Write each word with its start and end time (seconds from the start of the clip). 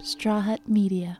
Straw 0.00 0.40
Hut 0.40 0.60
Media. 0.68 1.18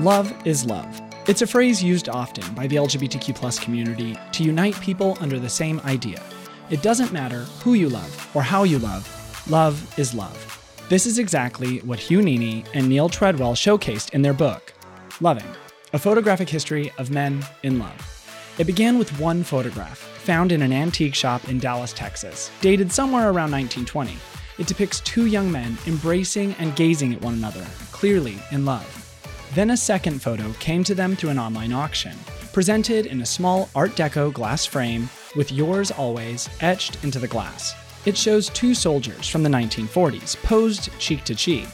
Love 0.00 0.34
is 0.46 0.66
love. 0.66 1.00
It's 1.26 1.40
a 1.40 1.46
phrase 1.46 1.82
used 1.82 2.10
often 2.10 2.54
by 2.54 2.66
the 2.66 2.76
LGBTQ 2.76 3.34
plus 3.34 3.58
community 3.58 4.14
to 4.32 4.44
unite 4.44 4.78
people 4.82 5.16
under 5.20 5.38
the 5.38 5.48
same 5.48 5.80
idea. 5.80 6.22
It 6.68 6.82
doesn't 6.82 7.10
matter 7.10 7.44
who 7.62 7.72
you 7.72 7.88
love 7.88 8.30
or 8.36 8.42
how 8.42 8.64
you 8.64 8.78
love, 8.78 9.50
love 9.50 9.98
is 9.98 10.12
love. 10.12 10.60
This 10.90 11.06
is 11.06 11.18
exactly 11.18 11.78
what 11.78 11.98
Hugh 11.98 12.20
Nini 12.20 12.64
and 12.74 12.86
Neal 12.86 13.08
Treadwell 13.08 13.54
showcased 13.54 14.12
in 14.12 14.20
their 14.20 14.34
book, 14.34 14.74
Loving, 15.20 15.48
a 15.94 15.98
photographic 15.98 16.48
history 16.48 16.90
of 16.98 17.12
men 17.12 17.40
in 17.62 17.78
love. 17.78 18.54
It 18.58 18.64
began 18.64 18.98
with 18.98 19.16
one 19.20 19.44
photograph, 19.44 19.98
found 19.98 20.50
in 20.50 20.60
an 20.60 20.72
antique 20.72 21.14
shop 21.14 21.48
in 21.48 21.60
Dallas, 21.60 21.92
Texas, 21.92 22.50
dated 22.60 22.90
somewhere 22.90 23.26
around 23.26 23.52
1920. 23.52 24.16
It 24.58 24.66
depicts 24.66 24.98
two 25.00 25.26
young 25.26 25.52
men 25.52 25.78
embracing 25.86 26.54
and 26.58 26.74
gazing 26.74 27.14
at 27.14 27.22
one 27.22 27.34
another, 27.34 27.64
clearly 27.92 28.36
in 28.50 28.64
love. 28.64 28.90
Then 29.54 29.70
a 29.70 29.76
second 29.76 30.20
photo 30.20 30.52
came 30.54 30.82
to 30.82 30.96
them 30.96 31.14
through 31.14 31.30
an 31.30 31.38
online 31.38 31.72
auction, 31.72 32.18
presented 32.52 33.06
in 33.06 33.20
a 33.20 33.26
small 33.26 33.68
Art 33.76 33.92
Deco 33.92 34.32
glass 34.32 34.66
frame 34.66 35.08
with 35.36 35.52
yours 35.52 35.92
always 35.92 36.48
etched 36.60 37.04
into 37.04 37.20
the 37.20 37.28
glass. 37.28 37.72
It 38.04 38.16
shows 38.16 38.48
two 38.48 38.74
soldiers 38.74 39.28
from 39.28 39.44
the 39.44 39.48
1940s, 39.48 40.42
posed 40.42 40.90
cheek 40.98 41.22
to 41.22 41.36
cheek. 41.36 41.68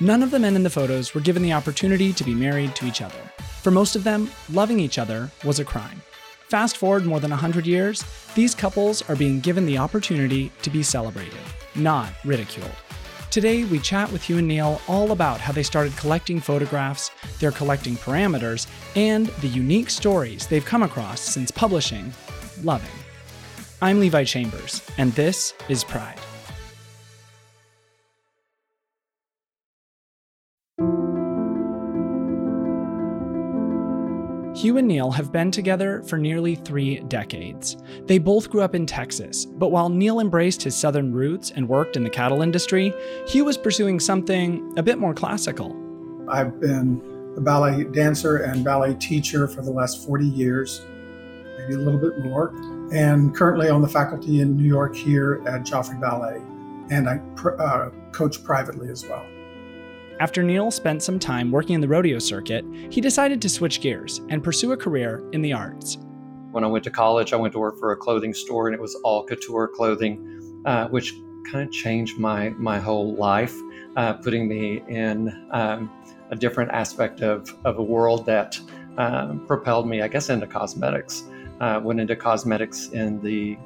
None 0.00 0.22
of 0.22 0.30
the 0.30 0.38
men 0.38 0.54
in 0.54 0.62
the 0.62 0.68
photos 0.68 1.14
were 1.14 1.22
given 1.22 1.42
the 1.42 1.54
opportunity 1.54 2.12
to 2.12 2.24
be 2.24 2.34
married 2.34 2.76
to 2.76 2.84
each 2.84 3.00
other. 3.00 3.30
For 3.64 3.70
most 3.70 3.96
of 3.96 4.04
them, 4.04 4.30
loving 4.52 4.78
each 4.78 4.98
other 4.98 5.30
was 5.42 5.58
a 5.58 5.64
crime. 5.64 6.02
Fast 6.50 6.76
forward 6.76 7.06
more 7.06 7.18
than 7.18 7.30
100 7.30 7.66
years, 7.66 8.04
these 8.34 8.54
couples 8.54 9.00
are 9.08 9.16
being 9.16 9.40
given 9.40 9.64
the 9.64 9.78
opportunity 9.78 10.52
to 10.60 10.68
be 10.68 10.82
celebrated, 10.82 11.40
not 11.74 12.10
ridiculed. 12.26 12.70
Today, 13.30 13.64
we 13.64 13.78
chat 13.78 14.12
with 14.12 14.22
Hugh 14.22 14.36
and 14.36 14.46
Neal 14.46 14.82
all 14.86 15.12
about 15.12 15.40
how 15.40 15.54
they 15.54 15.62
started 15.62 15.96
collecting 15.96 16.40
photographs, 16.40 17.10
their 17.38 17.52
collecting 17.52 17.96
parameters, 17.96 18.66
and 18.96 19.28
the 19.40 19.48
unique 19.48 19.88
stories 19.88 20.46
they've 20.46 20.62
come 20.62 20.82
across 20.82 21.22
since 21.22 21.50
publishing 21.50 22.12
Loving. 22.62 22.86
I'm 23.80 23.98
Levi 23.98 24.24
Chambers, 24.24 24.82
and 24.98 25.10
this 25.14 25.54
is 25.70 25.84
Pride. 25.84 26.20
Hugh 34.64 34.78
and 34.78 34.88
Neal 34.88 35.10
have 35.10 35.30
been 35.30 35.50
together 35.50 36.02
for 36.04 36.16
nearly 36.16 36.54
three 36.54 37.00
decades. 37.00 37.76
They 38.06 38.16
both 38.16 38.48
grew 38.48 38.62
up 38.62 38.74
in 38.74 38.86
Texas, 38.86 39.44
but 39.44 39.68
while 39.68 39.90
Neal 39.90 40.20
embraced 40.20 40.62
his 40.62 40.74
southern 40.74 41.12
roots 41.12 41.50
and 41.50 41.68
worked 41.68 41.98
in 41.98 42.02
the 42.02 42.08
cattle 42.08 42.40
industry, 42.40 42.94
Hugh 43.28 43.44
was 43.44 43.58
pursuing 43.58 44.00
something 44.00 44.72
a 44.78 44.82
bit 44.82 44.96
more 44.96 45.12
classical. 45.12 45.76
I've 46.30 46.58
been 46.60 47.02
a 47.36 47.42
ballet 47.42 47.84
dancer 47.84 48.38
and 48.38 48.64
ballet 48.64 48.94
teacher 48.94 49.46
for 49.48 49.60
the 49.60 49.70
last 49.70 50.02
40 50.02 50.24
years, 50.24 50.80
maybe 51.58 51.74
a 51.74 51.78
little 51.84 52.00
bit 52.00 52.20
more, 52.20 52.48
and 52.90 53.36
currently 53.36 53.68
on 53.68 53.82
the 53.82 53.88
faculty 53.88 54.40
in 54.40 54.56
New 54.56 54.66
York 54.66 54.96
here 54.96 55.42
at 55.46 55.60
Joffrey 55.64 56.00
Ballet, 56.00 56.40
and 56.88 57.06
I 57.06 57.20
uh, 57.62 57.90
coach 58.12 58.42
privately 58.42 58.88
as 58.88 59.04
well. 59.04 59.26
After 60.20 60.44
Neal 60.44 60.70
spent 60.70 61.02
some 61.02 61.18
time 61.18 61.50
working 61.50 61.74
in 61.74 61.80
the 61.80 61.88
rodeo 61.88 62.20
circuit, 62.20 62.64
he 62.88 63.00
decided 63.00 63.42
to 63.42 63.48
switch 63.48 63.80
gears 63.80 64.20
and 64.28 64.44
pursue 64.44 64.70
a 64.70 64.76
career 64.76 65.28
in 65.32 65.42
the 65.42 65.52
arts. 65.52 65.98
When 66.52 66.62
I 66.62 66.68
went 66.68 66.84
to 66.84 66.90
college, 66.90 67.32
I 67.32 67.36
went 67.36 67.52
to 67.54 67.58
work 67.58 67.80
for 67.80 67.90
a 67.90 67.96
clothing 67.96 68.32
store, 68.32 68.68
and 68.68 68.74
it 68.76 68.80
was 68.80 68.94
all 69.02 69.24
couture 69.24 69.66
clothing, 69.66 70.62
uh, 70.66 70.86
which 70.86 71.14
kind 71.50 71.66
of 71.66 71.72
changed 71.72 72.16
my 72.16 72.50
my 72.50 72.78
whole 72.78 73.16
life, 73.16 73.56
uh, 73.96 74.12
putting 74.12 74.46
me 74.46 74.84
in 74.86 75.48
um, 75.50 75.90
a 76.30 76.36
different 76.36 76.70
aspect 76.70 77.20
of, 77.20 77.52
of 77.64 77.78
a 77.78 77.82
world 77.82 78.24
that 78.26 78.58
um, 78.98 79.44
propelled 79.46 79.88
me, 79.88 80.00
I 80.00 80.06
guess, 80.06 80.30
into 80.30 80.46
cosmetics. 80.46 81.24
Uh, 81.60 81.80
went 81.82 81.98
into 81.98 82.14
cosmetics 82.14 82.90
in 82.90 83.20
the 83.20 83.58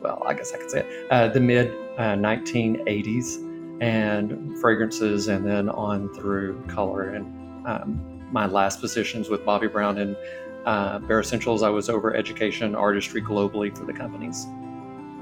well, 0.00 0.22
I 0.24 0.34
guess 0.34 0.52
I 0.52 0.58
could 0.58 0.70
say 0.70 0.80
it, 0.86 1.10
uh, 1.10 1.28
the 1.28 1.40
mid 1.40 1.72
1980s 1.98 3.42
uh, 3.42 3.45
and 3.80 4.58
fragrances, 4.60 5.28
and 5.28 5.46
then 5.46 5.68
on 5.68 6.08
through 6.14 6.62
color. 6.68 7.10
And 7.10 7.66
um, 7.66 8.28
my 8.32 8.46
last 8.46 8.80
positions 8.80 9.28
with 9.28 9.44
Bobbi 9.44 9.70
Brown 9.70 9.98
and 9.98 10.16
uh, 10.64 10.98
Bare 11.00 11.20
Escentuals, 11.20 11.62
I 11.62 11.70
was 11.70 11.88
over 11.88 12.14
education 12.14 12.74
artistry 12.74 13.22
globally 13.22 13.76
for 13.76 13.84
the 13.84 13.92
companies. 13.92 14.46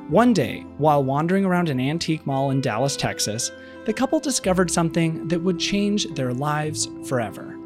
One 0.09 0.33
day, 0.33 0.67
while 0.79 1.03
wandering 1.03 1.45
around 1.45 1.71
an 1.71 1.81
antique 1.81 2.27
mall 2.27 2.51
in 2.51 2.61
Dallas, 2.61 2.95
Texas, 2.97 3.51
the 3.87 3.93
couple 3.93 4.21
discovered 4.21 4.71
something 4.71 5.27
that 5.29 5.41
would 5.41 5.59
change 5.59 6.07
their 6.15 6.33
lives 6.33 6.89
forever. 7.07 7.59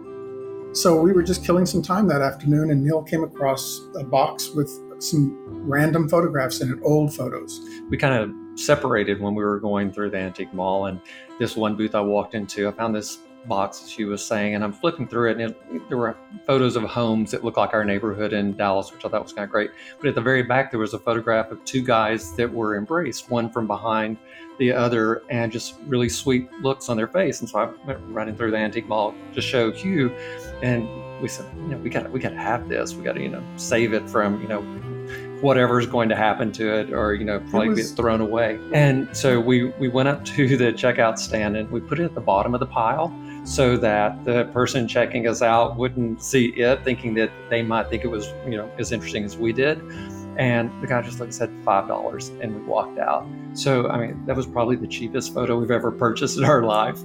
So 0.72 1.00
we 1.00 1.12
were 1.12 1.22
just 1.22 1.44
killing 1.44 1.66
some 1.66 1.82
time 1.82 2.06
that 2.08 2.22
afternoon, 2.22 2.70
and 2.70 2.84
Neal 2.84 3.02
came 3.02 3.24
across 3.24 3.80
a 3.98 4.04
box 4.04 4.50
with 4.50 4.70
some 5.00 5.36
random 5.68 6.08
photographs 6.08 6.60
in 6.60 6.70
it, 6.72 6.78
old 6.82 7.14
photos. 7.14 7.60
We 7.90 7.96
kind 7.96 8.14
of 8.14 8.30
separated 8.58 9.20
when 9.20 9.34
we 9.34 9.44
were 9.44 9.60
going 9.60 9.92
through 9.92 10.10
the 10.10 10.18
antique 10.18 10.52
mall. 10.52 10.86
And 10.86 11.00
this 11.38 11.56
one 11.56 11.76
booth 11.76 11.94
I 11.94 12.00
walked 12.00 12.34
into, 12.34 12.68
I 12.68 12.72
found 12.72 12.94
this 12.94 13.18
box 13.46 13.88
she 13.88 14.04
was 14.04 14.24
saying, 14.24 14.54
and 14.54 14.62
I'm 14.62 14.72
flipping 14.72 15.08
through 15.08 15.30
it, 15.30 15.40
and 15.40 15.54
it, 15.72 15.88
there 15.88 15.96
were 15.96 16.16
photos 16.46 16.76
of 16.76 16.82
homes 16.84 17.30
that 17.30 17.44
looked 17.44 17.56
like 17.56 17.72
our 17.72 17.84
neighborhood 17.84 18.32
in 18.32 18.56
Dallas, 18.56 18.92
which 18.92 19.04
I 19.04 19.08
thought 19.08 19.22
was 19.22 19.32
kind 19.32 19.44
of 19.44 19.50
great. 19.50 19.70
But 19.98 20.08
at 20.08 20.14
the 20.14 20.20
very 20.20 20.42
back, 20.42 20.70
there 20.70 20.80
was 20.80 20.94
a 20.94 20.98
photograph 20.98 21.50
of 21.50 21.64
two 21.64 21.82
guys 21.82 22.34
that 22.36 22.52
were 22.52 22.76
embraced, 22.76 23.30
one 23.30 23.50
from 23.50 23.66
behind 23.66 24.18
the 24.58 24.72
other, 24.72 25.22
and 25.30 25.50
just 25.50 25.76
really 25.86 26.08
sweet 26.08 26.50
looks 26.62 26.88
on 26.88 26.96
their 26.96 27.08
face. 27.08 27.40
And 27.40 27.48
so 27.48 27.58
I 27.60 27.86
went 27.86 28.00
running 28.08 28.36
through 28.36 28.50
the 28.50 28.58
antique 28.58 28.88
mall 28.88 29.14
to 29.34 29.40
show 29.40 29.70
Hugh, 29.72 30.10
and 30.62 30.88
we 31.20 31.28
said, 31.28 31.46
you 31.56 31.68
know, 31.68 31.78
we 31.78 31.90
got 31.90 32.10
we 32.10 32.20
got 32.20 32.30
to 32.30 32.36
have 32.36 32.68
this. 32.68 32.94
We 32.94 33.02
got 33.02 33.14
to 33.14 33.22
you 33.22 33.28
know 33.28 33.42
save 33.56 33.92
it 33.92 34.08
from 34.08 34.40
you 34.42 34.48
know 34.48 34.60
whatever's 35.40 35.86
going 35.86 36.08
to 36.08 36.16
happen 36.16 36.50
to 36.52 36.74
it 36.74 36.92
or 36.92 37.14
you 37.14 37.24
know 37.24 37.40
probably 37.50 37.70
was... 37.70 37.88
get 37.88 37.96
thrown 37.96 38.20
away. 38.20 38.58
And 38.72 39.08
so 39.16 39.40
we 39.40 39.66
we 39.78 39.88
went 39.88 40.08
up 40.08 40.24
to 40.26 40.56
the 40.56 40.72
checkout 40.72 41.18
stand 41.18 41.56
and 41.56 41.70
we 41.70 41.80
put 41.80 42.00
it 42.00 42.04
at 42.04 42.14
the 42.14 42.20
bottom 42.20 42.54
of 42.54 42.60
the 42.60 42.66
pile 42.66 43.14
so 43.44 43.76
that 43.76 44.24
the 44.24 44.44
person 44.46 44.88
checking 44.88 45.26
us 45.26 45.42
out 45.42 45.76
wouldn't 45.76 46.22
see 46.22 46.46
it 46.48 46.82
thinking 46.84 47.14
that 47.14 47.30
they 47.50 47.62
might 47.62 47.88
think 47.88 48.04
it 48.04 48.08
was 48.08 48.26
you 48.44 48.56
know 48.56 48.70
as 48.78 48.92
interesting 48.92 49.24
as 49.24 49.36
we 49.36 49.52
did. 49.52 49.80
And 50.36 50.70
the 50.80 50.86
guy 50.86 51.02
just 51.02 51.18
looked 51.18 51.32
and 51.32 51.34
said 51.34 51.50
five 51.64 51.88
dollars 51.88 52.28
and 52.40 52.54
we 52.54 52.62
walked 52.62 52.98
out. 52.98 53.26
So 53.54 53.88
i 53.88 53.98
mean 53.98 54.24
that 54.26 54.36
was 54.36 54.46
probably 54.46 54.76
the 54.76 54.88
cheapest 54.88 55.34
photo 55.34 55.58
we've 55.58 55.70
ever 55.70 55.90
purchased 55.90 56.38
in 56.38 56.44
our 56.44 56.62
life. 56.62 56.98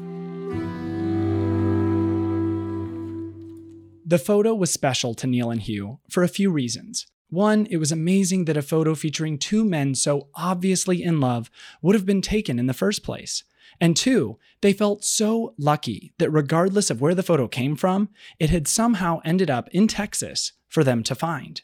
The 4.05 4.19
photo 4.19 4.53
was 4.53 4.71
special 4.71 5.15
to 5.15 5.27
neal 5.27 5.49
and 5.49 5.61
hugh 5.61 5.99
for 6.09 6.23
a 6.23 6.27
few 6.27 6.51
reasons 6.51 7.07
one, 7.33 7.67
it 7.69 7.77
was 7.77 7.91
amazing 7.91 8.45
that 8.45 8.57
a 8.57 8.61
photo 8.61 8.95
featuring 8.95 9.37
two 9.37 9.65
men 9.65 9.95
so 9.95 10.29
obviously 10.35 11.03
in 11.03 11.19
love 11.19 11.49
would 11.81 11.95
have 11.95 12.05
been 12.05 12.21
taken 12.21 12.59
in 12.59 12.67
the 12.67 12.73
first 12.73 13.03
place. 13.03 13.43
And 13.81 13.97
two, 13.97 14.37
they 14.61 14.71
felt 14.73 15.03
so 15.03 15.53
lucky 15.57 16.13
that 16.19 16.29
regardless 16.29 16.89
of 16.89 17.01
where 17.01 17.15
the 17.15 17.23
photo 17.23 17.47
came 17.47 17.75
from, 17.75 18.09
it 18.39 18.49
had 18.49 18.67
somehow 18.67 19.19
ended 19.25 19.49
up 19.49 19.67
in 19.69 19.87
Texas 19.87 20.53
for 20.67 20.83
them 20.83 21.03
to 21.03 21.15
find. 21.15 21.61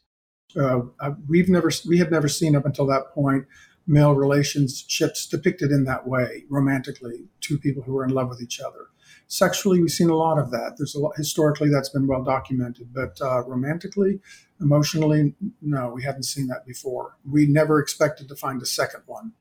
Uh, 0.60 0.82
we've 1.28 1.50
never, 1.50 1.70
we 1.88 2.00
had 2.00 2.12
never 2.12 2.28
seen 2.28 2.56
up 2.56 2.66
until 2.66 2.88
that 2.88 3.14
point 3.14 3.46
male 3.90 4.14
relationships 4.14 5.28
depicted 5.28 5.72
in 5.72 5.84
that 5.84 6.08
way, 6.08 6.44
romantically, 6.50 7.28
two 7.42 7.58
people 7.58 7.82
who 7.84 7.94
were 7.94 8.06
in 8.06 8.12
love 8.12 8.30
with 8.30 8.42
each 8.42 8.60
other. 8.60 8.88
Sexually, 9.28 9.82
we've 9.82 9.92
seen 9.92 10.10
a 10.10 10.16
lot 10.16 10.38
of 10.38 10.52
that. 10.52 10.76
There's 10.78 10.96
a 10.96 11.00
lot, 11.00 11.16
historically 11.16 11.70
that's 11.70 11.90
been 11.90 12.08
well 12.08 12.24
documented, 12.24 12.94
but 12.94 13.20
uh, 13.22 13.44
romantically, 13.44 14.20
emotionally, 14.60 15.36
no, 15.62 15.90
we 15.90 16.04
hadn't 16.04 16.24
seen 16.24 16.48
that 16.48 16.66
before. 16.66 17.16
We 17.30 17.46
never 17.46 17.80
expected 17.80 18.28
to 18.30 18.36
find 18.36 18.62
a 18.62 18.66
second 18.66 19.04
one. 19.06 19.34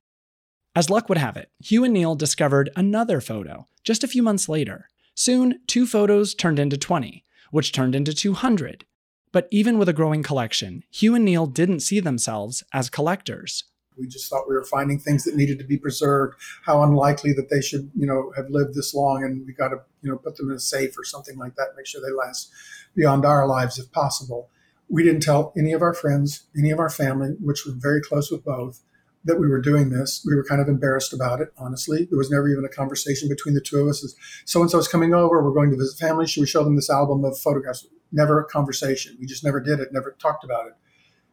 As 0.74 0.90
luck 0.90 1.08
would 1.08 1.18
have 1.18 1.36
it, 1.36 1.50
Hugh 1.58 1.84
and 1.84 1.94
Neal 1.94 2.14
discovered 2.14 2.70
another 2.76 3.20
photo 3.20 3.66
just 3.82 4.04
a 4.04 4.08
few 4.08 4.22
months 4.22 4.48
later. 4.48 4.88
Soon, 5.14 5.60
two 5.66 5.86
photos 5.86 6.34
turned 6.34 6.58
into 6.58 6.76
20, 6.76 7.24
which 7.50 7.72
turned 7.72 7.94
into 7.94 8.14
200. 8.14 8.84
But 9.32 9.48
even 9.50 9.78
with 9.78 9.88
a 9.88 9.92
growing 9.92 10.22
collection, 10.22 10.84
Hugh 10.90 11.14
and 11.14 11.24
Neal 11.24 11.46
didn't 11.46 11.80
see 11.80 12.00
themselves 12.00 12.62
as 12.72 12.90
collectors. 12.90 13.64
We 13.98 14.06
just 14.06 14.28
thought 14.28 14.48
we 14.48 14.54
were 14.54 14.64
finding 14.64 14.98
things 14.98 15.24
that 15.24 15.36
needed 15.36 15.58
to 15.58 15.64
be 15.64 15.76
preserved. 15.76 16.36
How 16.64 16.82
unlikely 16.82 17.32
that 17.34 17.50
they 17.50 17.60
should, 17.60 17.90
you 17.96 18.06
know, 18.06 18.32
have 18.36 18.50
lived 18.50 18.74
this 18.74 18.94
long, 18.94 19.24
and 19.24 19.46
we 19.46 19.52
got 19.52 19.68
to, 19.68 19.80
you 20.02 20.10
know, 20.10 20.18
put 20.18 20.36
them 20.36 20.50
in 20.50 20.56
a 20.56 20.60
safe 20.60 20.98
or 20.98 21.04
something 21.04 21.36
like 21.36 21.56
that. 21.56 21.68
Make 21.76 21.86
sure 21.86 22.00
they 22.00 22.12
last 22.12 22.50
beyond 22.94 23.24
our 23.24 23.46
lives 23.46 23.78
if 23.78 23.90
possible. 23.92 24.50
We 24.88 25.02
didn't 25.02 25.22
tell 25.22 25.52
any 25.56 25.72
of 25.72 25.82
our 25.82 25.94
friends, 25.94 26.44
any 26.56 26.70
of 26.70 26.78
our 26.78 26.90
family, 26.90 27.36
which 27.40 27.66
were 27.66 27.74
very 27.76 28.00
close 28.00 28.30
with 28.30 28.44
both, 28.44 28.80
that 29.24 29.38
we 29.38 29.48
were 29.48 29.60
doing 29.60 29.90
this. 29.90 30.24
We 30.26 30.34
were 30.34 30.44
kind 30.44 30.60
of 30.60 30.68
embarrassed 30.68 31.12
about 31.12 31.40
it, 31.40 31.52
honestly. 31.58 32.06
There 32.08 32.16
was 32.16 32.30
never 32.30 32.48
even 32.48 32.64
a 32.64 32.68
conversation 32.68 33.28
between 33.28 33.54
the 33.54 33.60
two 33.60 33.80
of 33.80 33.88
us. 33.88 34.14
So 34.46 34.62
and 34.62 34.70
so 34.70 34.78
is 34.78 34.88
coming 34.88 35.12
over. 35.12 35.42
We're 35.42 35.52
going 35.52 35.70
to 35.70 35.76
visit 35.76 35.98
family. 35.98 36.26
Should 36.26 36.40
we 36.40 36.46
show 36.46 36.64
them 36.64 36.76
this 36.76 36.88
album 36.88 37.24
of 37.24 37.38
photographs? 37.38 37.86
never 38.12 38.40
a 38.40 38.44
conversation. 38.44 39.16
We 39.20 39.26
just 39.26 39.44
never 39.44 39.60
did 39.60 39.80
it, 39.80 39.92
never 39.92 40.16
talked 40.18 40.44
about 40.44 40.66
it. 40.66 40.74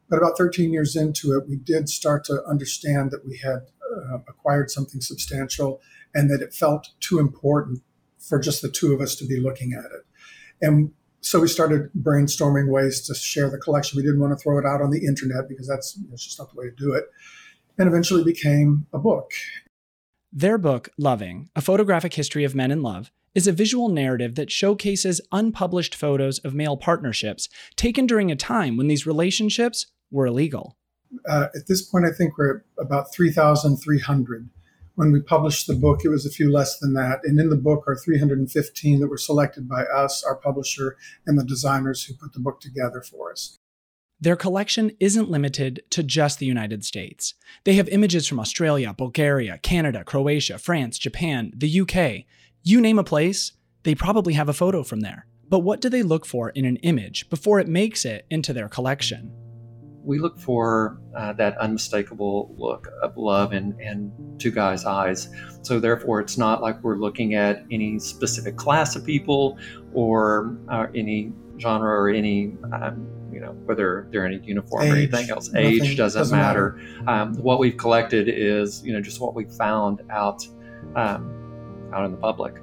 But 0.09 0.17
about 0.17 0.37
13 0.37 0.71
years 0.71 0.95
into 0.95 1.35
it, 1.37 1.47
we 1.47 1.55
did 1.55 1.89
start 1.89 2.23
to 2.25 2.43
understand 2.45 3.11
that 3.11 3.25
we 3.25 3.37
had 3.37 3.67
uh, 3.95 4.19
acquired 4.27 4.69
something 4.69 5.01
substantial 5.01 5.81
and 6.13 6.29
that 6.29 6.41
it 6.41 6.53
felt 6.53 6.89
too 6.99 7.19
important 7.19 7.81
for 8.19 8.39
just 8.39 8.61
the 8.61 8.69
two 8.69 8.93
of 8.93 9.01
us 9.01 9.15
to 9.15 9.25
be 9.25 9.39
looking 9.39 9.73
at 9.73 9.85
it. 9.85 10.05
And 10.61 10.91
so 11.21 11.39
we 11.39 11.47
started 11.47 11.89
brainstorming 11.99 12.69
ways 12.69 13.01
to 13.07 13.15
share 13.15 13.49
the 13.49 13.57
collection. 13.57 13.97
We 13.97 14.03
didn't 14.03 14.19
want 14.19 14.37
to 14.37 14.41
throw 14.41 14.59
it 14.59 14.65
out 14.65 14.81
on 14.81 14.91
the 14.91 15.05
internet 15.05 15.49
because 15.49 15.67
that's, 15.67 15.93
that's 16.09 16.23
just 16.23 16.39
not 16.39 16.51
the 16.53 16.59
way 16.59 16.65
to 16.65 16.75
do 16.75 16.93
it. 16.93 17.05
And 17.77 17.87
eventually 17.87 18.23
became 18.23 18.85
a 18.93 18.99
book. 18.99 19.31
Their 20.31 20.57
book, 20.57 20.89
Loving 20.97 21.49
A 21.55 21.61
Photographic 21.61 22.13
History 22.13 22.43
of 22.43 22.55
Men 22.55 22.71
in 22.71 22.81
Love, 22.81 23.11
is 23.33 23.47
a 23.47 23.51
visual 23.51 23.89
narrative 23.89 24.35
that 24.35 24.51
showcases 24.51 25.19
unpublished 25.31 25.93
photos 25.93 26.39
of 26.39 26.53
male 26.53 26.77
partnerships 26.77 27.49
taken 27.75 28.05
during 28.05 28.31
a 28.31 28.35
time 28.35 28.77
when 28.77 28.87
these 28.87 29.05
relationships 29.05 29.87
were 30.11 30.27
illegal. 30.27 30.77
Uh, 31.27 31.47
at 31.55 31.67
this 31.67 31.81
point, 31.81 32.05
I 32.05 32.11
think 32.11 32.37
we're 32.37 32.63
about 32.79 33.13
3,300. 33.13 34.49
When 34.95 35.11
we 35.11 35.21
published 35.21 35.67
the 35.67 35.75
book, 35.75 36.01
it 36.05 36.09
was 36.09 36.25
a 36.25 36.29
few 36.29 36.51
less 36.51 36.79
than 36.79 36.93
that. 36.93 37.19
And 37.23 37.39
in 37.39 37.49
the 37.49 37.57
book 37.57 37.83
are 37.87 37.97
315 37.97 38.99
that 38.99 39.07
were 39.07 39.17
selected 39.17 39.67
by 39.67 39.83
us, 39.83 40.23
our 40.23 40.35
publisher, 40.35 40.95
and 41.25 41.37
the 41.37 41.43
designers 41.43 42.03
who 42.03 42.13
put 42.13 42.33
the 42.33 42.39
book 42.39 42.61
together 42.61 43.01
for 43.01 43.31
us. 43.31 43.57
Their 44.21 44.37
collection 44.37 44.91
isn't 45.01 45.29
limited 45.29 45.83
to 45.89 46.01
just 46.01 46.39
the 46.39 46.45
United 46.45 46.85
States. 46.85 47.33
They 47.65 47.73
have 47.73 47.89
images 47.89 48.25
from 48.25 48.39
Australia, 48.39 48.93
Bulgaria, 48.97 49.57
Canada, 49.57 50.05
Croatia, 50.05 50.57
France, 50.57 50.97
Japan, 50.97 51.51
the 51.53 51.81
UK. 51.81 52.25
You 52.63 52.79
name 52.79 52.97
a 52.97 53.03
place, 53.03 53.51
they 53.83 53.93
probably 53.93 54.33
have 54.33 54.47
a 54.47 54.53
photo 54.53 54.83
from 54.83 55.01
there. 55.01 55.27
But 55.49 55.59
what 55.59 55.81
do 55.81 55.89
they 55.89 56.01
look 56.01 56.25
for 56.25 56.49
in 56.51 56.65
an 56.65 56.77
image 56.77 57.29
before 57.29 57.59
it 57.59 57.67
makes 57.67 58.05
it 58.05 58.25
into 58.31 58.53
their 58.53 58.69
collection? 58.69 59.44
We 60.05 60.19
look 60.19 60.37
for 60.37 60.99
uh, 61.17 61.33
that 61.33 61.57
unmistakable 61.57 62.53
look 62.57 62.87
of 63.01 63.17
love 63.17 63.53
in, 63.53 63.79
in 63.79 64.11
two 64.37 64.51
guys' 64.51 64.85
eyes. 64.85 65.29
So, 65.63 65.79
therefore, 65.79 66.19
it's 66.21 66.37
not 66.37 66.61
like 66.61 66.81
we're 66.83 66.97
looking 66.97 67.33
at 67.33 67.65
any 67.71 67.99
specific 67.99 68.55
class 68.55 68.95
of 68.95 69.03
people 69.05 69.57
or 69.93 70.57
uh, 70.69 70.87
any 70.93 71.33
genre 71.57 71.89
or 71.89 72.09
any 72.09 72.53
um, 72.73 73.07
you 73.31 73.39
know 73.39 73.51
whether 73.65 74.07
they're 74.11 74.25
in 74.25 74.39
a 74.39 74.45
uniform 74.45 74.83
Age, 74.83 74.91
or 74.91 74.95
anything 74.95 75.29
else. 75.29 75.53
Age 75.55 75.97
doesn't, 75.97 76.19
doesn't 76.19 76.37
matter. 76.37 76.79
matter. 76.81 77.09
Um, 77.09 77.35
what 77.35 77.59
we've 77.59 77.77
collected 77.77 78.29
is 78.29 78.83
you 78.85 78.93
know 78.93 79.01
just 79.01 79.19
what 79.19 79.35
we 79.35 79.45
found 79.45 80.01
out 80.09 80.45
um, 80.95 81.89
out 81.93 82.05
in 82.05 82.11
the 82.11 82.17
public. 82.17 82.55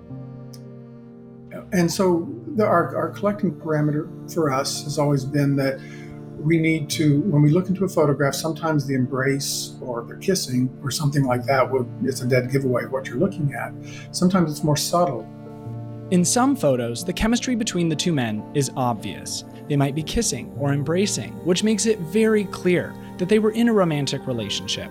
And 1.72 1.90
so 1.90 2.28
the, 2.54 2.64
our, 2.64 2.96
our 2.96 3.10
collecting 3.10 3.52
parameter 3.54 4.32
for 4.32 4.50
us 4.50 4.84
has 4.84 4.98
always 4.98 5.24
been 5.24 5.56
that 5.56 5.80
we 6.42 6.58
need 6.58 6.90
to 6.90 7.20
when 7.22 7.42
we 7.42 7.50
look 7.50 7.68
into 7.68 7.84
a 7.84 7.88
photograph 7.88 8.34
sometimes 8.34 8.86
the 8.86 8.94
embrace 8.94 9.76
or 9.80 10.04
the 10.04 10.16
kissing 10.16 10.68
or 10.82 10.90
something 10.90 11.24
like 11.24 11.44
that 11.44 11.70
would 11.70 11.88
it's 12.02 12.20
a 12.20 12.26
dead 12.26 12.50
giveaway 12.50 12.84
what 12.86 13.06
you're 13.06 13.18
looking 13.18 13.54
at. 13.54 13.72
Sometimes 14.14 14.50
it's 14.50 14.64
more 14.64 14.76
subtle. 14.76 15.28
In 16.10 16.24
some 16.24 16.56
photos 16.56 17.04
the 17.04 17.12
chemistry 17.12 17.54
between 17.54 17.88
the 17.88 17.96
two 17.96 18.12
men 18.12 18.44
is 18.54 18.70
obvious. 18.76 19.44
They 19.68 19.76
might 19.76 19.94
be 19.94 20.02
kissing 20.02 20.52
or 20.58 20.72
embracing, 20.72 21.32
which 21.44 21.64
makes 21.64 21.86
it 21.86 21.98
very 22.00 22.44
clear 22.46 22.94
that 23.18 23.28
they 23.28 23.38
were 23.38 23.52
in 23.52 23.68
a 23.68 23.72
romantic 23.72 24.26
relationship. 24.26 24.90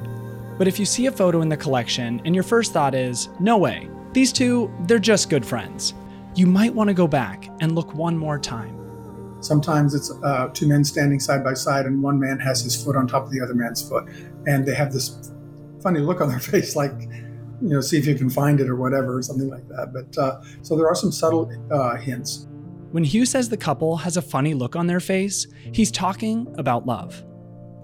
But 0.57 0.67
if 0.67 0.79
you 0.79 0.85
see 0.85 1.07
a 1.07 1.11
photo 1.11 1.41
in 1.41 1.49
the 1.49 1.57
collection 1.57 2.21
and 2.23 2.33
your 2.33 2.43
first 2.43 2.71
thought 2.71 2.95
is, 2.95 3.29
no 3.39 3.57
way, 3.57 3.89
these 4.13 4.31
two, 4.31 4.71
they're 4.87 4.99
just 4.99 5.29
good 5.29 5.45
friends, 5.45 5.93
you 6.35 6.47
might 6.47 6.73
want 6.73 6.87
to 6.87 6.93
go 6.93 7.07
back 7.07 7.49
and 7.59 7.75
look 7.75 7.93
one 7.93 8.17
more 8.17 8.39
time. 8.39 8.80
Sometimes 9.41 9.93
it's 9.93 10.11
uh, 10.23 10.49
two 10.53 10.67
men 10.67 10.83
standing 10.83 11.19
side 11.19 11.43
by 11.43 11.53
side, 11.53 11.85
and 11.85 12.01
one 12.01 12.19
man 12.19 12.39
has 12.39 12.61
his 12.61 12.81
foot 12.81 12.95
on 12.95 13.07
top 13.07 13.25
of 13.25 13.31
the 13.31 13.41
other 13.41 13.55
man's 13.55 13.87
foot, 13.87 14.07
and 14.47 14.65
they 14.65 14.73
have 14.73 14.93
this 14.93 15.31
funny 15.81 15.99
look 15.99 16.21
on 16.21 16.29
their 16.29 16.39
face, 16.53 16.75
like, 16.75 16.93
you 17.61 17.69
know, 17.69 17.81
see 17.81 17.97
if 17.97 18.05
you 18.05 18.15
can 18.15 18.29
find 18.29 18.59
it 18.59 18.69
or 18.69 18.75
whatever, 18.75 19.17
or 19.17 19.21
something 19.21 19.49
like 19.49 19.67
that. 19.69 19.91
But 19.93 20.17
uh, 20.17 20.41
so 20.61 20.77
there 20.77 20.87
are 20.87 20.95
some 20.95 21.11
subtle 21.11 21.51
uh, 21.71 21.97
hints. 21.97 22.47
When 22.91 23.03
Hugh 23.03 23.25
says 23.25 23.49
the 23.49 23.57
couple 23.57 23.97
has 23.97 24.17
a 24.17 24.21
funny 24.21 24.53
look 24.53 24.75
on 24.75 24.87
their 24.87 24.99
face, 24.99 25.47
he's 25.71 25.91
talking 25.91 26.53
about 26.57 26.85
love. 26.85 27.23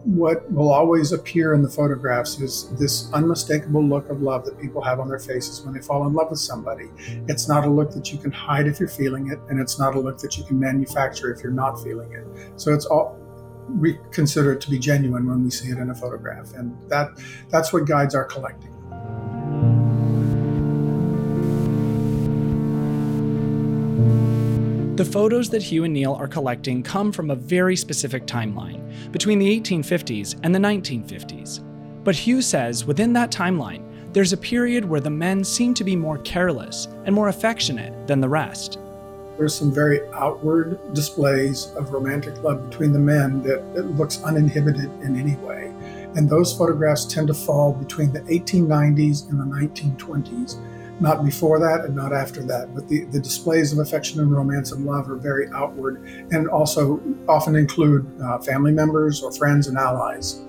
What 0.03 0.49
will 0.51 0.71
always 0.71 1.11
appear 1.11 1.53
in 1.53 1.61
the 1.61 1.69
photographs 1.69 2.39
is 2.39 2.69
this 2.79 3.11
unmistakable 3.13 3.83
look 3.83 4.09
of 4.09 4.21
love 4.21 4.45
that 4.45 4.59
people 4.59 4.81
have 4.81 4.99
on 4.99 5.09
their 5.09 5.19
faces 5.19 5.61
when 5.63 5.73
they 5.73 5.81
fall 5.81 6.07
in 6.07 6.13
love 6.13 6.29
with 6.29 6.39
somebody. 6.39 6.89
It's 7.27 7.49
not 7.49 7.65
a 7.65 7.69
look 7.69 7.91
that 7.91 8.11
you 8.11 8.17
can 8.17 8.31
hide 8.31 8.67
if 8.67 8.79
you're 8.79 8.87
feeling 8.87 9.31
it, 9.31 9.39
and 9.49 9.59
it's 9.59 9.77
not 9.79 9.95
a 9.95 9.99
look 9.99 10.17
that 10.19 10.37
you 10.37 10.45
can 10.45 10.59
manufacture 10.59 11.33
if 11.33 11.43
you're 11.43 11.51
not 11.51 11.83
feeling 11.83 12.11
it. 12.13 12.25
So 12.55 12.73
it's 12.73 12.85
all 12.85 13.19
we 13.69 13.99
consider 14.11 14.53
it 14.53 14.61
to 14.61 14.69
be 14.69 14.79
genuine 14.79 15.27
when 15.27 15.43
we 15.43 15.51
see 15.51 15.69
it 15.69 15.77
in 15.77 15.89
a 15.89 15.95
photograph, 15.95 16.53
and 16.53 16.77
that 16.89 17.09
that's 17.49 17.73
what 17.73 17.85
guides 17.85 18.15
our 18.15 18.23
collecting. 18.23 18.73
The 24.95 25.05
photos 25.05 25.49
that 25.51 25.61
Hugh 25.61 25.83
and 25.83 25.93
Neal 25.93 26.13
are 26.13 26.27
collecting 26.27 26.81
come 26.81 27.11
from 27.11 27.29
a 27.29 27.35
very 27.35 27.75
specific 27.75 28.25
timeline, 28.25 28.76
between 29.11 29.39
the 29.39 29.59
1850s 29.59 30.39
and 30.43 30.53
the 30.53 30.59
1950s. 30.59 31.63
But 32.03 32.15
Hugh 32.15 32.41
says 32.41 32.85
within 32.85 33.13
that 33.13 33.31
timeline, 33.31 33.83
there's 34.13 34.33
a 34.33 34.37
period 34.37 34.85
where 34.85 35.01
the 35.01 35.09
men 35.09 35.43
seem 35.43 35.73
to 35.75 35.83
be 35.83 35.95
more 35.95 36.17
careless 36.19 36.87
and 37.05 37.13
more 37.13 37.27
affectionate 37.27 38.07
than 38.07 38.21
the 38.21 38.29
rest. 38.29 38.79
There's 39.37 39.53
some 39.53 39.71
very 39.71 40.01
outward 40.13 40.79
displays 40.93 41.67
of 41.75 41.93
romantic 41.93 42.41
love 42.41 42.69
between 42.69 42.91
the 42.91 42.99
men 42.99 43.43
that, 43.43 43.75
that 43.75 43.95
looks 43.95 44.23
uninhibited 44.23 44.89
in 45.03 45.19
any 45.19 45.35
way. 45.37 45.71
And 46.15 46.27
those 46.27 46.57
photographs 46.57 47.05
tend 47.05 47.27
to 47.27 47.33
fall 47.33 47.73
between 47.73 48.11
the 48.11 48.21
1890s 48.21 49.29
and 49.29 49.39
the 49.39 49.43
1920s 49.43 50.57
not 50.99 51.23
before 51.23 51.59
that 51.59 51.85
and 51.85 51.95
not 51.95 52.13
after 52.13 52.41
that. 52.43 52.73
But 52.73 52.87
the, 52.87 53.05
the 53.05 53.19
displays 53.19 53.71
of 53.71 53.79
affection 53.79 54.19
and 54.19 54.31
romance 54.31 54.71
and 54.71 54.85
love 54.85 55.09
are 55.09 55.15
very 55.15 55.47
outward 55.53 56.03
and 56.31 56.47
also 56.47 57.01
often 57.27 57.55
include 57.55 58.09
uh, 58.21 58.39
family 58.39 58.71
members 58.71 59.21
or 59.21 59.31
friends 59.31 59.67
and 59.67 59.77
allies. 59.77 60.41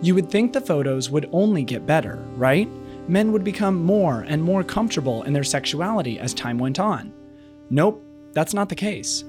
You 0.00 0.14
would 0.14 0.30
think 0.30 0.52
the 0.52 0.60
photos 0.60 1.10
would 1.10 1.28
only 1.32 1.62
get 1.62 1.86
better, 1.86 2.16
right? 2.36 2.68
Men 3.08 3.32
would 3.32 3.44
become 3.44 3.82
more 3.82 4.24
and 4.28 4.42
more 4.42 4.62
comfortable 4.62 5.22
in 5.24 5.32
their 5.32 5.44
sexuality 5.44 6.18
as 6.18 6.34
time 6.34 6.58
went 6.58 6.78
on. 6.78 7.12
Nope, 7.70 8.02
that's 8.32 8.54
not 8.54 8.68
the 8.68 8.74
case. 8.74 9.24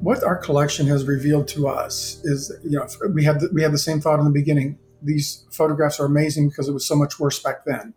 What 0.00 0.22
our 0.22 0.36
collection 0.36 0.86
has 0.86 1.06
revealed 1.06 1.48
to 1.48 1.66
us 1.66 2.20
is, 2.24 2.52
you 2.62 2.78
know, 2.78 2.86
we 3.14 3.24
had 3.24 3.40
the, 3.40 3.48
we 3.52 3.62
had 3.62 3.72
the 3.72 3.78
same 3.78 4.00
thought 4.00 4.18
in 4.18 4.24
the 4.24 4.30
beginning 4.30 4.78
these 5.02 5.44
photographs 5.50 6.00
are 6.00 6.06
amazing 6.06 6.48
because 6.48 6.68
it 6.68 6.72
was 6.72 6.86
so 6.86 6.96
much 6.96 7.18
worse 7.18 7.40
back 7.40 7.64
then. 7.64 7.94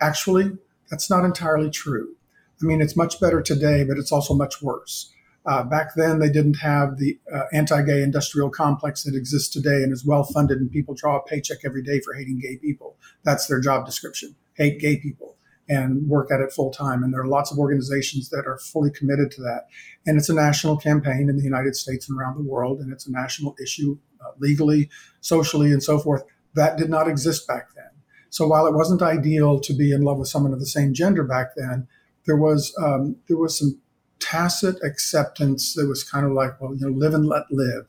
Actually, 0.00 0.56
that's 0.90 1.10
not 1.10 1.24
entirely 1.24 1.70
true. 1.70 2.14
I 2.60 2.64
mean, 2.64 2.80
it's 2.80 2.96
much 2.96 3.20
better 3.20 3.42
today, 3.42 3.84
but 3.84 3.98
it's 3.98 4.12
also 4.12 4.34
much 4.34 4.62
worse. 4.62 5.12
Uh, 5.44 5.64
back 5.64 5.94
then, 5.96 6.20
they 6.20 6.30
didn't 6.30 6.58
have 6.58 6.98
the 6.98 7.18
uh, 7.32 7.44
anti 7.52 7.82
gay 7.82 8.02
industrial 8.02 8.48
complex 8.48 9.02
that 9.02 9.16
exists 9.16 9.52
today 9.52 9.82
and 9.82 9.92
is 9.92 10.04
well 10.04 10.22
funded, 10.22 10.58
and 10.58 10.70
people 10.70 10.94
draw 10.94 11.16
a 11.16 11.22
paycheck 11.24 11.58
every 11.64 11.82
day 11.82 12.00
for 12.00 12.14
hating 12.14 12.38
gay 12.38 12.56
people. 12.56 12.96
That's 13.24 13.46
their 13.46 13.60
job 13.60 13.84
description 13.84 14.36
hate 14.54 14.80
gay 14.80 14.96
people 14.98 15.36
and 15.68 16.08
work 16.08 16.30
at 16.32 16.40
it 16.40 16.52
full 16.52 16.70
time. 16.70 17.02
And 17.02 17.12
there 17.12 17.20
are 17.20 17.28
lots 17.28 17.52
of 17.52 17.58
organizations 17.58 18.28
that 18.30 18.46
are 18.46 18.58
fully 18.58 18.90
committed 18.90 19.30
to 19.32 19.42
that. 19.42 19.66
And 20.06 20.18
it's 20.18 20.28
a 20.28 20.34
national 20.34 20.76
campaign 20.76 21.28
in 21.28 21.36
the 21.36 21.42
United 21.42 21.76
States 21.76 22.08
and 22.08 22.18
around 22.18 22.36
the 22.36 22.48
world, 22.48 22.80
and 22.80 22.92
it's 22.92 23.06
a 23.06 23.12
national 23.12 23.54
issue 23.62 23.96
legally, 24.38 24.90
socially, 25.20 25.72
and 25.72 25.82
so 25.82 25.98
forth. 25.98 26.24
That 26.54 26.76
did 26.76 26.90
not 26.90 27.08
exist 27.08 27.46
back 27.46 27.74
then. 27.74 27.84
So 28.30 28.46
while 28.46 28.66
it 28.66 28.74
wasn't 28.74 29.02
ideal 29.02 29.60
to 29.60 29.74
be 29.74 29.92
in 29.92 30.02
love 30.02 30.18
with 30.18 30.28
someone 30.28 30.54
of 30.54 30.58
the 30.58 30.66
same 30.66 30.94
gender 30.94 31.22
back 31.22 31.48
then, 31.54 31.86
there 32.24 32.36
was 32.36 32.74
um, 32.82 33.16
there 33.28 33.36
was 33.36 33.58
some 33.58 33.78
tacit 34.20 34.76
acceptance 34.82 35.74
that 35.74 35.86
was 35.86 36.02
kind 36.02 36.24
of 36.24 36.32
like, 36.32 36.58
well, 36.60 36.74
you 36.74 36.86
know, 36.86 36.96
live 36.96 37.12
and 37.12 37.26
let 37.26 37.44
live. 37.50 37.86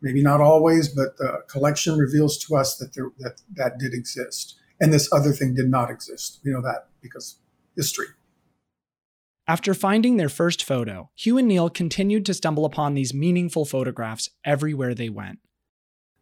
Maybe 0.00 0.22
not 0.22 0.40
always, 0.40 0.88
but 0.88 1.16
the 1.16 1.42
collection 1.48 1.96
reveals 1.96 2.38
to 2.44 2.56
us 2.56 2.76
that 2.76 2.94
there, 2.94 3.10
that 3.18 3.40
that 3.54 3.78
did 3.78 3.92
exist, 3.92 4.56
and 4.80 4.92
this 4.92 5.12
other 5.12 5.32
thing 5.32 5.54
did 5.54 5.68
not 5.68 5.90
exist. 5.90 6.40
We 6.44 6.52
know 6.52 6.62
that 6.62 6.88
because 7.00 7.38
history. 7.76 8.06
After 9.48 9.74
finding 9.74 10.16
their 10.16 10.28
first 10.28 10.62
photo, 10.62 11.10
Hugh 11.16 11.38
and 11.38 11.48
Neal 11.48 11.68
continued 11.68 12.24
to 12.26 12.34
stumble 12.34 12.64
upon 12.64 12.94
these 12.94 13.12
meaningful 13.12 13.64
photographs 13.64 14.28
everywhere 14.44 14.94
they 14.94 15.08
went 15.08 15.40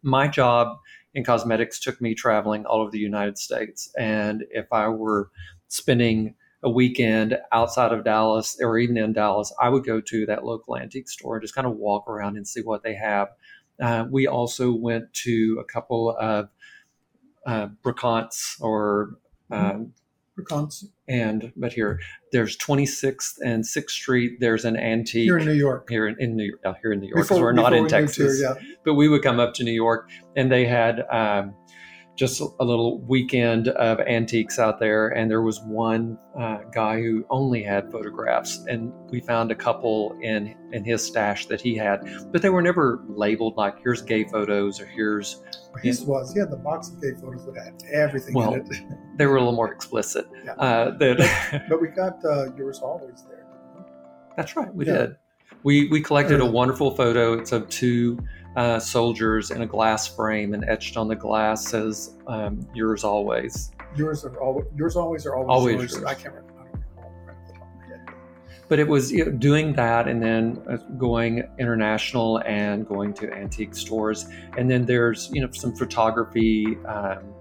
my 0.01 0.27
job 0.27 0.77
in 1.13 1.23
cosmetics 1.23 1.79
took 1.79 2.01
me 2.01 2.15
traveling 2.15 2.65
all 2.65 2.81
over 2.81 2.91
the 2.91 2.99
United 2.99 3.37
States. 3.37 3.91
And 3.97 4.45
if 4.51 4.71
I 4.71 4.87
were 4.87 5.29
spending 5.67 6.35
a 6.63 6.69
weekend 6.69 7.37
outside 7.51 7.91
of 7.91 8.03
Dallas 8.03 8.57
or 8.61 8.77
even 8.77 8.97
in 8.97 9.13
Dallas, 9.13 9.53
I 9.59 9.69
would 9.69 9.83
go 9.83 9.99
to 9.99 10.25
that 10.27 10.45
local 10.45 10.77
antique 10.77 11.09
store 11.09 11.35
and 11.35 11.43
just 11.43 11.55
kind 11.55 11.67
of 11.67 11.75
walk 11.75 12.07
around 12.07 12.37
and 12.37 12.47
see 12.47 12.61
what 12.61 12.83
they 12.83 12.95
have. 12.95 13.29
Uh, 13.81 14.05
we 14.09 14.27
also 14.27 14.71
went 14.71 15.11
to 15.13 15.57
a 15.59 15.63
couple 15.63 16.15
of 16.17 16.49
uh, 17.45 17.67
brocantes 17.83 18.61
or 18.61 19.15
um, 19.49 19.93
Pecans. 20.45 20.89
And 21.07 21.51
but 21.55 21.73
here, 21.73 21.99
there's 22.31 22.57
26th 22.57 23.33
and 23.43 23.63
6th 23.63 23.89
Street. 23.89 24.39
There's 24.39 24.65
an 24.65 24.77
antique 24.77 25.23
Here 25.25 25.37
in 25.37 25.45
New 25.45 25.53
York. 25.53 25.87
here 25.89 26.07
in, 26.07 26.15
in 26.19 26.35
New 26.35 26.45
York, 26.45 26.59
uh, 26.65 26.73
here 26.81 26.91
in 26.93 26.99
New 26.99 27.07
York, 27.09 27.21
Before- 27.27 27.41
we're 27.41 27.51
not 27.51 27.73
in 27.73 27.83
we 27.83 27.89
Texas. 27.89 28.39
here, 28.39 28.49
yeah. 28.55 28.61
But 28.85 28.93
we 28.95 29.09
would 29.09 29.21
come 29.23 29.39
up 29.39 29.53
to 29.55 29.63
New 29.63 29.71
York, 29.73 30.09
and 30.35 30.51
they 30.51 30.65
had 30.65 31.01
um, 31.11 31.53
just 32.15 32.41
a 32.41 32.63
little 32.63 32.99
weekend 33.01 33.69
of 33.69 33.99
antiques 34.01 34.59
out 34.59 34.79
there. 34.79 35.09
And 35.09 35.31
there 35.31 35.41
was 35.41 35.61
one 35.61 36.17
uh, 36.37 36.59
guy 36.73 37.01
who 37.01 37.25
only 37.29 37.63
had 37.63 37.91
photographs, 37.91 38.63
and 38.67 38.91
we 39.09 39.21
found 39.21 39.51
a 39.51 39.55
couple 39.55 40.15
in 40.21 40.55
in 40.71 40.83
his 40.83 41.03
stash 41.05 41.45
that 41.47 41.61
he 41.61 41.75
had, 41.75 42.01
but 42.31 42.41
they 42.41 42.49
were 42.49 42.61
never 42.61 43.03
labeled 43.07 43.55
like 43.57 43.81
"here's 43.81 44.01
gay 44.01 44.23
photos" 44.25 44.79
or 44.79 44.85
"here's." 44.85 45.41
His 45.81 46.01
was, 46.01 46.35
yeah, 46.35 46.43
the 46.45 46.57
box 46.57 46.89
of 46.89 47.01
gay 47.01 47.13
photos 47.19 47.45
would 47.45 47.55
have 47.57 47.73
everything 47.91 48.33
Well, 48.33 48.53
in 48.55 48.61
it. 48.61 48.83
They 49.17 49.25
were 49.25 49.37
a 49.37 49.39
little 49.39 49.55
more 49.55 49.71
explicit. 49.71 50.27
Yeah. 50.43 50.53
Uh, 50.53 50.97
that 50.97 51.63
But 51.69 51.81
we 51.81 51.87
got 51.87 52.23
uh, 52.25 52.53
yours 52.55 52.79
always 52.79 53.23
there. 53.29 53.45
That's 54.35 54.55
right, 54.55 54.73
we 54.73 54.85
Yeah. 54.85 54.97
did. 54.97 55.15
We 55.63 55.87
we 55.89 56.01
collected 56.01 56.41
a 56.41 56.45
wonderful 56.45 56.91
photo. 56.91 57.33
It's 57.33 57.51
of 57.51 57.69
two 57.69 58.17
uh, 58.55 58.79
soldiers 58.79 59.51
in 59.51 59.61
a 59.61 59.65
glass 59.65 60.13
frame, 60.13 60.53
and 60.53 60.63
etched 60.67 60.97
on 60.97 61.07
the 61.07 61.15
glass 61.15 61.67
says 61.67 62.15
um, 62.27 62.65
"Yours 62.73 63.03
always." 63.03 63.71
Yours 63.95 64.23
are 64.23 64.39
always, 64.41 64.65
yours 64.75 64.95
always 64.95 65.25
are 65.25 65.35
always, 65.35 65.49
Always 65.49 65.75
yours. 65.75 65.91
yours. 65.93 66.03
I 66.05 66.13
can't 66.13 66.33
remember. 66.33 66.53
I 66.59 66.63
don't 66.63 66.73
recall 66.73 67.13
right 67.25 67.35
off 67.35 67.47
the 67.47 67.53
top 67.53 67.63
of 67.63 67.79
my 67.79 67.87
head. 67.87 68.15
But 68.69 68.79
it 68.79 68.87
was 68.87 69.11
you 69.11 69.25
know, 69.25 69.31
doing 69.31 69.73
that, 69.73 70.07
and 70.07 70.21
then 70.23 70.61
uh, 70.69 70.77
going 70.97 71.43
international 71.59 72.37
and 72.45 72.87
going 72.87 73.13
to 73.15 73.31
antique 73.33 73.75
stores, 73.75 74.27
and 74.57 74.71
then 74.71 74.85
there's 74.85 75.29
you 75.33 75.41
know 75.41 75.51
some 75.51 75.75
photography 75.75 76.77
um, 76.85 77.33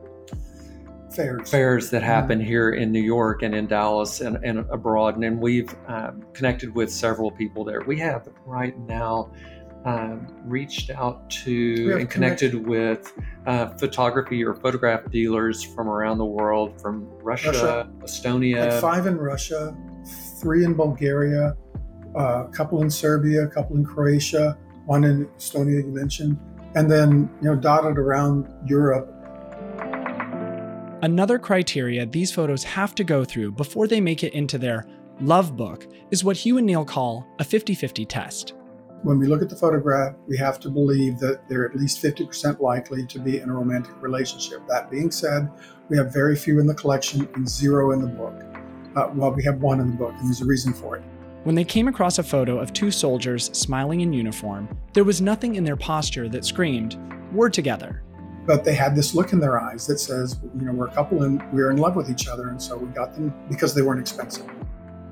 Fairs. 1.14 1.50
fairs 1.50 1.90
that 1.90 2.02
happen 2.04 2.40
here 2.40 2.70
in 2.70 2.92
New 2.92 3.02
York 3.02 3.42
and 3.42 3.52
in 3.54 3.66
Dallas 3.66 4.20
and, 4.20 4.36
and 4.44 4.60
abroad. 4.70 5.14
And, 5.14 5.24
then 5.24 5.40
we've 5.40 5.74
um, 5.88 6.24
connected 6.32 6.72
with 6.72 6.90
several 6.90 7.32
people 7.32 7.64
there. 7.64 7.80
We 7.82 7.98
have 7.98 8.28
right 8.46 8.78
now 8.80 9.32
um, 9.84 10.26
reached 10.44 10.90
out 10.90 11.28
to 11.30 11.96
and 11.98 12.10
connected 12.10 12.66
with 12.66 13.12
uh, 13.46 13.68
photography 13.68 14.44
or 14.44 14.54
photograph 14.54 15.10
dealers 15.10 15.62
from 15.62 15.88
around 15.88 16.18
the 16.18 16.24
world, 16.24 16.80
from 16.80 17.08
Russia, 17.22 17.48
Russia. 17.48 17.90
Estonia. 18.00 18.70
Like 18.72 18.80
five 18.80 19.06
in 19.06 19.16
Russia, 19.16 19.74
three 20.40 20.64
in 20.64 20.74
Bulgaria, 20.74 21.56
uh, 22.14 22.44
a 22.46 22.48
couple 22.52 22.82
in 22.82 22.90
Serbia, 22.90 23.44
a 23.44 23.48
couple 23.48 23.76
in 23.76 23.84
Croatia, 23.84 24.58
one 24.86 25.04
in 25.04 25.26
Estonia 25.38 25.82
you 25.84 25.92
mentioned, 25.92 26.38
and 26.74 26.90
then 26.90 27.30
you 27.40 27.48
know 27.48 27.56
dotted 27.56 27.96
around 27.96 28.48
Europe. 28.66 29.16
Another 31.02 31.38
criteria 31.38 32.04
these 32.04 32.30
photos 32.30 32.62
have 32.62 32.94
to 32.96 33.04
go 33.04 33.24
through 33.24 33.52
before 33.52 33.86
they 33.86 34.02
make 34.02 34.22
it 34.22 34.34
into 34.34 34.58
their 34.58 34.84
love 35.22 35.56
book 35.56 35.86
is 36.10 36.22
what 36.22 36.36
Hugh 36.36 36.58
and 36.58 36.66
Neal 36.66 36.84
call 36.84 37.26
a 37.38 37.44
50 37.44 37.74
50 37.74 38.04
test. 38.04 38.52
When 39.02 39.18
we 39.18 39.26
look 39.26 39.40
at 39.40 39.48
the 39.48 39.56
photograph, 39.56 40.14
we 40.28 40.36
have 40.36 40.60
to 40.60 40.68
believe 40.68 41.18
that 41.20 41.48
they're 41.48 41.66
at 41.66 41.74
least 41.74 42.02
50% 42.02 42.60
likely 42.60 43.06
to 43.06 43.18
be 43.18 43.38
in 43.38 43.48
a 43.48 43.54
romantic 43.54 43.94
relationship. 44.02 44.60
That 44.68 44.90
being 44.90 45.10
said, 45.10 45.50
we 45.88 45.96
have 45.96 46.12
very 46.12 46.36
few 46.36 46.60
in 46.60 46.66
the 46.66 46.74
collection 46.74 47.26
and 47.34 47.48
zero 47.48 47.92
in 47.92 48.02
the 48.02 48.06
book. 48.06 48.34
Uh, 48.94 49.10
well, 49.14 49.32
we 49.32 49.42
have 49.44 49.62
one 49.62 49.80
in 49.80 49.90
the 49.92 49.96
book, 49.96 50.12
and 50.18 50.26
there's 50.26 50.42
a 50.42 50.44
reason 50.44 50.74
for 50.74 50.96
it. 50.96 51.02
When 51.44 51.54
they 51.54 51.64
came 51.64 51.88
across 51.88 52.18
a 52.18 52.22
photo 52.22 52.58
of 52.58 52.74
two 52.74 52.90
soldiers 52.90 53.46
smiling 53.56 54.02
in 54.02 54.12
uniform, 54.12 54.68
there 54.92 55.04
was 55.04 55.22
nothing 55.22 55.54
in 55.54 55.64
their 55.64 55.76
posture 55.76 56.28
that 56.28 56.44
screamed, 56.44 56.98
We're 57.32 57.48
together. 57.48 58.02
But 58.44 58.64
they 58.64 58.74
had 58.74 58.94
this 58.94 59.14
look 59.14 59.32
in 59.32 59.40
their 59.40 59.58
eyes 59.58 59.86
that 59.86 59.98
says, 59.98 60.40
you 60.58 60.66
know, 60.66 60.72
we're 60.72 60.88
a 60.88 60.92
couple 60.92 61.22
and 61.22 61.42
we're 61.54 61.70
in 61.70 61.78
love 61.78 61.96
with 61.96 62.10
each 62.10 62.28
other, 62.28 62.48
and 62.50 62.60
so 62.60 62.76
we 62.76 62.88
got 62.88 63.14
them 63.14 63.32
because 63.48 63.74
they 63.74 63.80
weren't 63.80 64.00
expensive. 64.00 64.46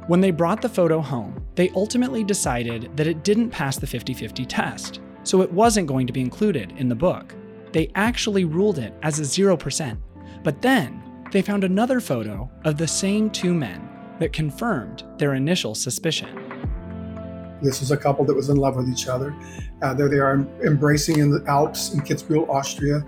When 0.09 0.23
they 0.23 0.31
brought 0.31 0.63
the 0.63 0.71
photo 0.71 1.03
home, 1.03 1.45
they 1.55 1.69
ultimately 1.77 2.25
decided 2.25 2.97
that 2.97 3.07
it 3.07 3.25
didn't 3.25 3.51
pass 3.51 3.77
the 3.77 3.87
50 3.87 4.15
50 4.15 4.47
test, 4.47 5.01
so 5.23 5.43
it 5.43 5.53
wasn't 5.53 5.87
going 5.87 6.07
to 6.07 6.15
be 6.15 6.23
included 6.23 6.73
in 6.79 6.89
the 6.89 6.95
book. 6.95 7.35
They 7.73 7.91
actually 7.95 8.47
ruled 8.47 8.79
it 8.79 8.95
as 9.03 9.19
a 9.19 9.23
0%. 9.25 9.99
But 10.43 10.63
then, 10.63 11.03
they 11.31 11.43
found 11.43 11.63
another 11.63 12.01
photo 12.01 12.51
of 12.65 12.79
the 12.79 12.89
same 12.89 13.29
two 13.29 13.53
men 13.53 13.87
that 14.19 14.33
confirmed 14.33 15.05
their 15.19 15.35
initial 15.35 15.75
suspicion. 15.75 16.31
This 17.61 17.81
was 17.81 17.91
a 17.91 17.97
couple 17.97 18.25
that 18.25 18.35
was 18.35 18.49
in 18.49 18.57
love 18.57 18.77
with 18.77 18.89
each 18.89 19.09
other. 19.09 19.37
Uh, 19.83 19.93
there 19.93 20.09
they 20.09 20.21
are 20.21 20.37
embracing 20.65 21.19
in 21.19 21.31
the 21.31 21.45
Alps 21.47 21.93
in 21.93 22.01
Kitzbühel, 22.01 22.49
Austria. 22.49 23.05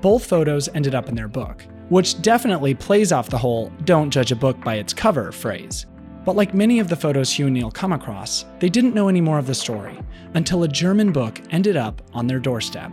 Both 0.00 0.26
photos 0.26 0.68
ended 0.68 0.94
up 0.94 1.08
in 1.08 1.16
their 1.16 1.26
book, 1.26 1.66
which 1.88 2.22
definitely 2.22 2.74
plays 2.74 3.10
off 3.10 3.30
the 3.30 3.38
whole 3.38 3.72
don't 3.84 4.10
judge 4.10 4.30
a 4.30 4.36
book 4.36 4.62
by 4.62 4.76
its 4.76 4.94
cover 4.94 5.32
phrase. 5.32 5.86
But 6.24 6.36
like 6.36 6.52
many 6.52 6.78
of 6.80 6.88
the 6.88 6.96
photos 6.96 7.32
Hugh 7.32 7.46
and 7.46 7.54
Neal 7.54 7.70
come 7.70 7.92
across, 7.92 8.44
they 8.58 8.68
didn't 8.68 8.94
know 8.94 9.08
any 9.08 9.22
more 9.22 9.38
of 9.38 9.46
the 9.46 9.54
story 9.54 9.98
until 10.34 10.62
a 10.62 10.68
German 10.68 11.12
book 11.12 11.40
ended 11.50 11.76
up 11.76 12.02
on 12.12 12.26
their 12.26 12.38
doorstep. 12.38 12.92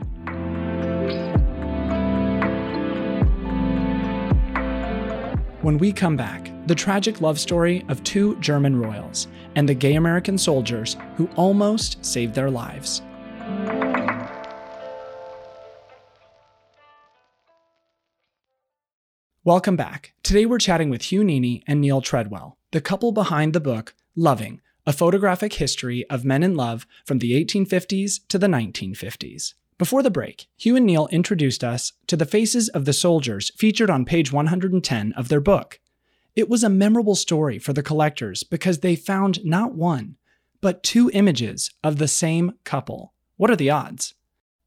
When 5.61 5.77
we 5.77 5.91
come 5.91 6.15
back, 6.15 6.51
the 6.67 6.75
tragic 6.75 7.19
love 7.19 7.37
story 7.37 7.83
of 7.89 8.01
two 8.03 8.39
German 8.39 8.79
royals 8.79 9.27
and 9.55 9.67
the 9.67 9.73
gay 9.73 9.95
American 9.95 10.37
soldiers 10.37 10.95
who 11.17 11.29
almost 11.35 12.05
saved 12.05 12.33
their 12.33 12.49
lives. 12.49 13.01
Welcome 19.43 19.75
back. 19.75 20.13
Today 20.23 20.45
we're 20.45 20.59
chatting 20.59 20.89
with 20.89 21.03
Hugh 21.03 21.23
Nini 21.23 21.63
and 21.67 21.79
Neal 21.79 22.01
Treadwell, 22.01 22.56
the 22.71 22.81
couple 22.81 23.11
behind 23.11 23.53
the 23.53 23.59
book 23.59 23.95
Loving, 24.15 24.61
a 24.85 24.91
photographic 24.91 25.53
history 25.53 26.05
of 26.09 26.25
men 26.25 26.43
in 26.43 26.55
love 26.55 26.85
from 27.05 27.19
the 27.19 27.31
1850s 27.43 28.27
to 28.27 28.37
the 28.37 28.47
1950s. 28.47 29.53
Before 29.77 30.01
the 30.01 30.09
break, 30.09 30.47
Hugh 30.57 30.75
and 30.75 30.85
Neal 30.85 31.07
introduced 31.11 31.63
us 31.63 31.93
to 32.07 32.17
the 32.17 32.25
faces 32.25 32.67
of 32.69 32.85
the 32.85 32.93
soldiers 32.93 33.51
featured 33.55 33.89
on 33.89 34.05
page 34.05 34.31
110 34.31 35.13
of 35.13 35.29
their 35.29 35.39
book. 35.39 35.79
It 36.35 36.49
was 36.49 36.63
a 36.63 36.69
memorable 36.69 37.15
story 37.15 37.59
for 37.59 37.73
the 37.73 37.83
collectors 37.83 38.43
because 38.43 38.79
they 38.79 38.95
found 38.95 39.45
not 39.45 39.75
one, 39.75 40.15
but 40.61 40.83
two 40.83 41.11
images 41.13 41.71
of 41.83 41.97
the 41.97 42.07
same 42.07 42.53
couple. 42.63 43.13
What 43.37 43.51
are 43.51 43.55
the 43.55 43.69
odds? 43.69 44.15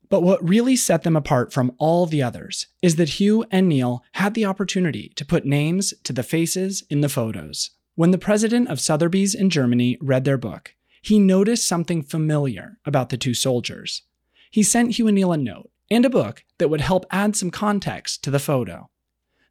But 0.09 0.23
what 0.23 0.49
really 0.49 0.77
set 0.77 1.03
them 1.03 1.17
apart 1.17 1.53
from 1.53 1.73
all 1.79 2.07
the 2.07 2.23
others 2.23 2.67
is 2.83 2.97
that 2.97 3.21
Hugh 3.21 3.45
and 3.51 3.69
Neal 3.69 4.03
had 4.13 4.35
the 4.35 4.45
opportunity 4.45 5.13
to 5.17 5.25
put 5.25 5.45
names 5.45 5.93
to 6.05 6.13
the 6.13 6.23
faces 6.23 6.85
in 6.89 7.01
the 7.01 7.09
photos. 7.09 7.71
When 8.01 8.13
the 8.13 8.17
president 8.17 8.71
of 8.71 8.81
Sotheby's 8.81 9.35
in 9.35 9.51
Germany 9.51 9.99
read 10.01 10.25
their 10.25 10.39
book, 10.39 10.75
he 11.03 11.19
noticed 11.19 11.69
something 11.69 12.03
familiar 12.03 12.79
about 12.87 13.11
the 13.11 13.19
two 13.19 13.35
soldiers. 13.35 14.05
He 14.51 14.63
sent 14.63 14.93
Hugh 14.93 15.09
and 15.09 15.17
Neal 15.17 15.33
a 15.33 15.37
note 15.37 15.69
and 15.91 16.07
a 16.07 16.09
book 16.09 16.43
that 16.57 16.71
would 16.71 16.81
help 16.81 17.05
add 17.11 17.37
some 17.37 17.51
context 17.51 18.25
to 18.25 18.31
the 18.31 18.39
photo. 18.39 18.89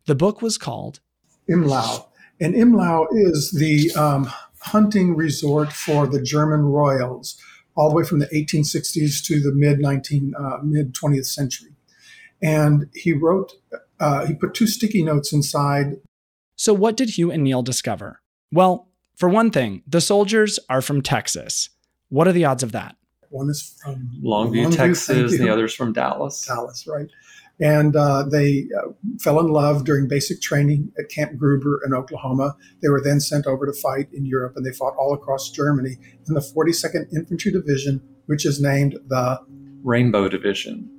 The 0.08 0.15
book 0.15 0.41
was 0.41 0.58
called 0.58 1.00
Imlau. 1.48 2.08
And 2.41 2.56
Imlau 2.56 3.06
is 3.12 3.51
the 3.51 3.91
um, 3.91 4.32
hunting 4.62 5.15
resort 5.15 5.72
for 5.72 6.08
the 6.08 6.20
German 6.20 6.62
royals, 6.62 7.39
all 7.75 7.89
the 7.89 7.96
way 7.98 8.03
from 8.03 8.18
the 8.18 8.29
1860s 8.34 9.24
to 9.25 9.39
the 9.39 9.53
mid 9.53 9.77
19 9.77 10.34
uh, 10.34 10.58
mid 10.63 10.96
20th 10.96 11.27
century. 11.27 11.75
And 12.41 12.89
he 12.96 13.13
wrote, 13.13 13.53
uh, 14.00 14.25
he 14.25 14.34
put 14.34 14.56
two 14.56 14.65
sticky 14.65 15.03
notes 15.03 15.32
inside. 15.32 15.98
So, 16.56 16.74
what 16.74 16.98
did 16.98 17.12
Hugh 17.12 17.29
and 17.29 17.44
Neal 17.44 17.62
discover? 17.62 18.22
Well, 18.51 18.89
for 19.15 19.29
one 19.29 19.51
thing, 19.51 19.84
the 19.88 20.01
soldiers 20.01 20.60
are 20.70 20.82
from 20.82 21.01
Texas. 21.01 21.70
What 22.10 22.27
are 22.27 22.32
the 22.32 22.46
odds 22.46 22.63
of 22.63 22.72
that? 22.72 22.96
One 23.29 23.50
is 23.50 23.75
from 23.84 24.10
Longview, 24.24 24.63
thank 24.63 24.75
Texas, 24.75 25.10
and 25.10 25.32
you. 25.32 25.38
the 25.38 25.50
others 25.50 25.74
from 25.74 25.94
Dallas. 25.94 26.46
Dallas, 26.48 26.88
right? 26.88 27.08
And 27.60 27.96
uh, 27.96 28.24
they 28.24 28.68
uh, 28.77 28.91
fell 29.20 29.39
in 29.39 29.48
love 29.48 29.84
during 29.84 30.08
basic 30.08 30.41
training 30.41 30.91
at 30.98 31.10
Camp 31.10 31.38
Gruber 31.38 31.82
in 31.86 31.94
Oklahoma. 31.94 32.56
They 32.82 32.88
were 32.88 33.01
then 33.01 33.20
sent 33.20 33.46
over 33.46 33.65
to 33.65 33.74
fight 33.74 34.08
in 34.13 34.25
Europe, 34.25 34.53
and 34.56 34.65
they 34.65 34.72
fought 34.72 34.96
all 34.98 35.13
across 35.13 35.51
Germany 35.51 35.98
in 36.27 36.34
the 36.34 36.39
42nd 36.39 37.13
Infantry 37.13 37.51
Division, 37.51 38.01
which 38.27 38.46
is 38.46 38.62
named 38.62 38.98
the 39.08 39.39
Rainbow 39.84 40.29
Division. 40.29 40.89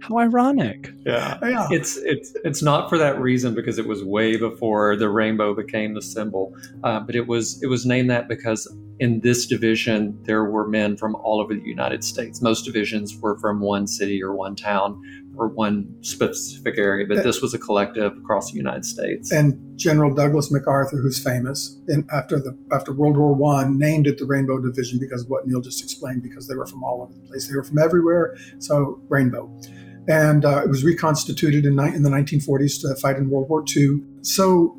How 0.00 0.18
ironic. 0.18 0.90
Yeah. 1.04 1.38
yeah. 1.42 1.68
It's 1.70 1.96
it's 1.96 2.34
it's 2.44 2.62
not 2.62 2.88
for 2.88 2.98
that 2.98 3.20
reason 3.20 3.54
because 3.54 3.78
it 3.78 3.86
was 3.86 4.04
way 4.04 4.36
before 4.36 4.96
the 4.96 5.08
rainbow 5.08 5.54
became 5.54 5.94
the 5.94 6.02
symbol, 6.02 6.54
uh, 6.84 7.00
but 7.00 7.14
it 7.14 7.26
was 7.26 7.62
it 7.62 7.66
was 7.66 7.84
named 7.84 8.10
that 8.10 8.28
because 8.28 8.72
in 9.00 9.20
this 9.20 9.46
division 9.46 10.18
there 10.24 10.44
were 10.44 10.66
men 10.66 10.96
from 10.96 11.14
all 11.16 11.40
over 11.40 11.54
the 11.54 11.62
United 11.62 12.04
States. 12.04 12.40
Most 12.40 12.64
divisions 12.64 13.16
were 13.16 13.38
from 13.38 13.60
one 13.60 13.86
city 13.86 14.22
or 14.22 14.34
one 14.34 14.56
town 14.56 15.00
or 15.36 15.48
one 15.48 15.94
specific 16.00 16.78
area, 16.78 17.06
but 17.06 17.22
this 17.22 17.40
was 17.40 17.54
a 17.54 17.58
collective 17.58 18.16
across 18.18 18.50
the 18.50 18.56
United 18.56 18.84
States. 18.84 19.30
and 19.30 19.56
General 19.78 20.12
Douglas 20.12 20.50
MacArthur, 20.50 20.96
who's 20.96 21.22
famous, 21.22 21.78
and 21.86 22.04
after 22.12 22.40
the 22.40 22.56
after 22.72 22.92
World 22.92 23.16
War 23.16 23.32
One, 23.32 23.78
named 23.78 24.08
it 24.08 24.18
the 24.18 24.26
Rainbow 24.26 24.58
Division 24.58 24.98
because 24.98 25.22
of 25.22 25.30
what 25.30 25.46
Neal 25.46 25.60
just 25.60 25.82
explained, 25.82 26.22
because 26.22 26.48
they 26.48 26.56
were 26.56 26.66
from 26.66 26.82
all 26.82 27.02
over 27.02 27.12
the 27.12 27.20
place. 27.28 27.48
They 27.48 27.54
were 27.54 27.62
from 27.62 27.78
everywhere, 27.78 28.36
so 28.58 29.00
Rainbow. 29.08 29.48
And 30.08 30.44
uh, 30.44 30.62
it 30.64 30.70
was 30.70 30.82
reconstituted 30.82 31.66
in, 31.66 31.78
in, 31.78 32.02
the 32.02 32.08
1940s 32.08 32.80
to 32.80 32.98
fight 33.00 33.16
in 33.16 33.28
World 33.28 33.48
War 33.50 33.62
II. 33.76 34.00
So 34.22 34.74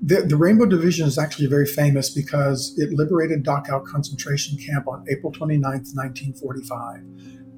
the, 0.00 0.22
the, 0.22 0.36
Rainbow 0.36 0.66
Division 0.66 1.08
is 1.08 1.18
actually 1.18 1.48
very 1.48 1.66
famous 1.66 2.10
because 2.10 2.74
it 2.78 2.92
liberated 2.92 3.44
Dachau 3.44 3.84
concentration 3.84 4.56
camp 4.56 4.86
on 4.86 5.04
April 5.10 5.32
29, 5.32 5.60
1945. 5.62 7.02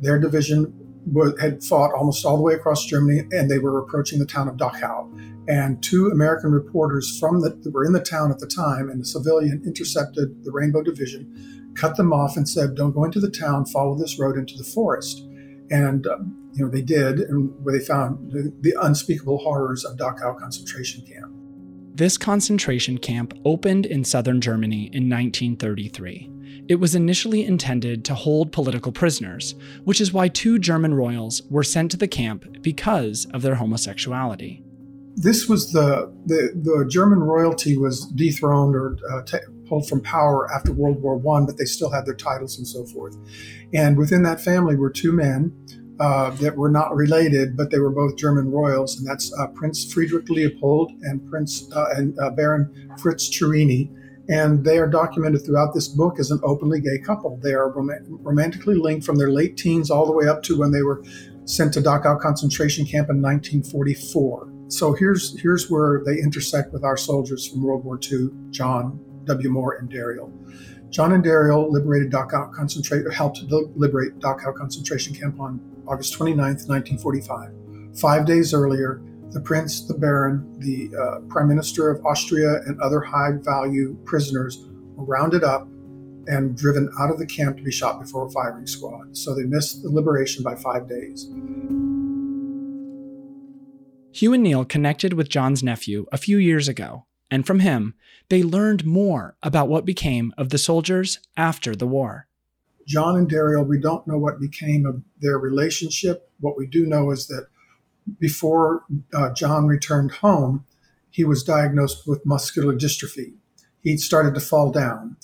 Their 0.01 0.19
division 0.19 0.73
was, 1.05 1.39
had 1.39 1.63
fought 1.63 1.93
almost 1.93 2.25
all 2.25 2.39
the 2.39 2.43
way 2.43 2.55
across 2.55 2.87
Germany, 2.87 3.25
and 3.33 3.51
they 3.51 3.59
were 3.59 3.79
approaching 3.79 4.19
the 4.19 4.25
town 4.25 4.49
of 4.49 4.57
Dachau. 4.57 5.07
And 5.47 5.83
two 5.83 6.09
American 6.09 6.53
reporters 6.53 7.19
from 7.19 7.43
the, 7.43 7.51
that 7.51 7.75
were 7.75 7.85
in 7.85 7.93
the 7.93 8.01
town 8.01 8.31
at 8.31 8.39
the 8.39 8.47
time, 8.47 8.89
and 8.89 9.03
a 9.03 9.05
civilian 9.05 9.63
intercepted 9.67 10.43
the 10.45 10.53
Rainbow 10.53 10.83
Division, 10.83 11.75
cut 11.75 11.97
them 11.97 12.13
off, 12.13 12.37
and 12.37 12.49
said, 12.49 12.77
"Don't 12.77 12.95
go 12.95 13.05
into 13.05 13.21
the 13.21 13.31
town. 13.31 13.67
Follow 13.67 13.99
this 13.99 14.19
road 14.19 14.39
into 14.39 14.57
the 14.57 14.65
forest." 14.65 15.27
And 15.71 16.07
um, 16.07 16.37
you 16.53 16.65
know 16.65 16.71
they 16.71 16.83
did, 16.83 17.21
and 17.21 17.53
where 17.63 17.77
they 17.77 17.85
found 17.85 18.33
the, 18.33 18.53
the 18.61 18.75
unspeakable 18.81 19.39
horrors 19.39 19.85
of 19.85 19.97
Dachau 19.97 20.39
concentration 20.39 21.05
camp. 21.07 21.33
This 21.95 22.17
concentration 22.17 22.99
camp 22.99 23.35
opened 23.45 23.87
in 23.87 24.05
southern 24.05 24.41
Germany 24.41 24.85
in 24.93 25.09
1933. 25.11 26.31
It 26.69 26.77
was 26.77 26.95
initially 26.95 27.45
intended 27.45 28.05
to 28.05 28.15
hold 28.15 28.53
political 28.53 28.93
prisoners, 28.93 29.55
which 29.85 30.01
is 30.01 30.13
why 30.13 30.29
two 30.29 30.59
German 30.59 30.95
royals 30.95 31.43
were 31.51 31.65
sent 31.65 31.91
to 31.91 31.97
the 31.97 32.09
camp 32.09 32.63
because 32.63 33.27
of 33.35 33.43
their 33.43 33.57
homosexuality. 33.57 34.63
This 35.17 35.49
was 35.49 35.73
the 35.73 36.13
the, 36.27 36.53
the 36.55 36.87
German 36.89 37.21
royalty 37.21 37.77
was 37.77 38.07
dethroned 38.07 38.75
or 38.75 38.97
uh, 39.13 39.23
t- 39.23 39.39
pulled 39.71 39.89
from 39.89 40.03
power 40.03 40.53
after 40.53 40.73
World 40.73 41.01
War 41.01 41.17
One, 41.17 41.47
but 41.47 41.57
they 41.57 41.65
still 41.65 41.91
had 41.91 42.05
their 42.05 42.15
titles 42.15 42.59
and 42.59 42.67
so 42.67 42.85
forth. 42.85 43.17
And 43.73 43.97
within 43.97 44.23
that 44.25 44.43
family 44.43 44.77
were 44.77 44.91
two 44.91 45.13
men 45.13 45.55
uh, 46.01 46.31
that 46.43 46.57
were 46.57 46.69
not 46.69 46.95
related, 46.95 47.57
but 47.57 47.71
they 47.71 47.79
were 47.79 47.91
both 47.91 48.17
German 48.17 48.51
royals, 48.51 48.99
and 48.99 49.07
that's 49.07 49.33
uh, 49.39 49.47
Prince 49.49 49.91
Friedrich 49.93 50.29
Leopold 50.29 50.93
and 51.03 51.25
Prince 51.31 51.71
uh, 51.73 51.87
and 51.97 52.19
uh, 52.19 52.31
Baron 52.31 52.91
Fritz 53.01 53.31
Cerrini. 53.31 53.95
And 54.29 54.65
they 54.65 54.79
are 54.79 54.87
documented 54.87 55.45
throughout 55.45 55.75
this 55.75 55.89
book 55.89 56.21
as 56.21 56.31
an 56.31 56.41
openly 56.45 56.81
gay 56.81 56.99
couple. 57.05 57.39
They 57.43 57.53
are 57.53 57.71
rom- 57.71 57.91
romantically 58.23 58.77
linked 58.77 59.05
from 59.05 59.17
their 59.17 59.31
late 59.31 59.57
teens 59.57 59.91
all 59.91 60.07
the 60.07 60.13
way 60.13 60.29
up 60.29 60.43
to 60.45 60.59
when 60.59 60.71
they 60.71 60.83
were 60.83 61.03
sent 61.47 61.75
to 61.75 61.81
Dachau 61.81 62.21
concentration 62.21 62.85
camp 62.85 63.11
in 63.11 63.21
1944. 63.21 64.53
So 64.69 64.93
here's 64.93 65.39
here's 65.41 65.69
where 65.69 66.03
they 66.07 66.19
intersect 66.19 66.73
with 66.73 66.85
our 66.85 66.97
soldiers 66.97 67.49
from 67.49 67.63
World 67.63 67.85
War 67.85 67.99
II, 68.01 68.29
John 68.51 69.05
W. 69.25 69.51
Moore 69.51 69.75
and 69.75 69.91
Daryl. 69.91 70.31
John 70.91 71.13
and 71.13 71.25
Daryl 71.25 71.71
liberated 71.71 72.11
Dachau 72.11 73.13
helped 73.13 73.43
liberate 73.43 74.19
Dachau 74.19 74.55
concentration 74.55 75.15
camp 75.15 75.39
on 75.39 75.61
August 75.87 76.13
29, 76.15 76.39
1945. 76.39 77.53
Five 77.97 78.27
days 78.27 78.53
earlier, 78.53 79.01
the 79.31 79.41
prince, 79.41 79.87
the 79.87 79.95
baron, 79.95 80.59
the 80.59 80.91
uh, 80.97 81.21
prime 81.29 81.49
minister 81.49 81.91
of 81.91 82.05
Austria, 82.05 82.61
and 82.67 82.81
other 82.81 83.01
high 83.01 83.33
value 83.41 83.97
prisoners 84.05 84.67
were 84.97 85.05
rounded 85.05 85.45
up 85.45 85.69
and 86.27 86.57
driven 86.57 86.91
out 87.01 87.11
of 87.11 87.19
the 87.19 87.27
camp 87.27 87.57
to 87.57 87.63
be 87.63 87.71
shot 87.71 88.01
before 88.01 88.27
a 88.27 88.31
firing 88.31 88.67
squad. 88.67 89.17
So 89.17 89.35
they 89.35 89.45
missed 89.45 89.83
the 89.83 89.91
liberation 89.91 90.43
by 90.43 90.55
five 90.57 90.89
days. 90.89 91.31
Hugh 94.13 94.33
and 94.33 94.43
Neal 94.43 94.65
connected 94.65 95.13
with 95.13 95.29
John's 95.29 95.63
nephew 95.63 96.07
a 96.11 96.19
few 96.19 96.39
years 96.39 96.69
ago, 96.69 97.07
and 97.31 97.47
from 97.47 97.61
him, 97.61 97.95
they 98.29 98.43
learned 98.43 98.85
more 98.85 99.37
about 99.43 99.69
what 99.69 99.85
became 99.85 100.33
of 100.39 100.51
the 100.51 100.59
soldiers 100.59 101.19
after 101.37 101.75
the 101.75 101.87
war. 101.87 102.27
John 102.87 103.17
and 103.17 103.31
Daryl, 103.31 103.67
we 103.67 103.79
don't 103.79 104.07
know 104.07 104.19
what 104.19 104.41
became 104.41 104.87
of 104.87 105.03
their 105.21 105.39
relationship. 105.39 106.31
What 106.41 106.57
we 106.57 106.67
do 106.67 106.87
know 106.87 107.11
is 107.11 107.29
that 107.29 107.47
before 108.19 108.85
uh, 109.15 109.33
John 109.33 109.67
returned 109.67 110.11
home, 110.13 110.65
he 111.11 111.25
was 111.25 111.45
diagnosed 111.45 112.07
with 112.07 112.25
muscular 112.25 112.75
dystrophy. 112.75 113.35
He 113.81 113.97
started 113.97 114.35
to 114.35 114.41
fall 114.41 114.71
down. 114.71 115.17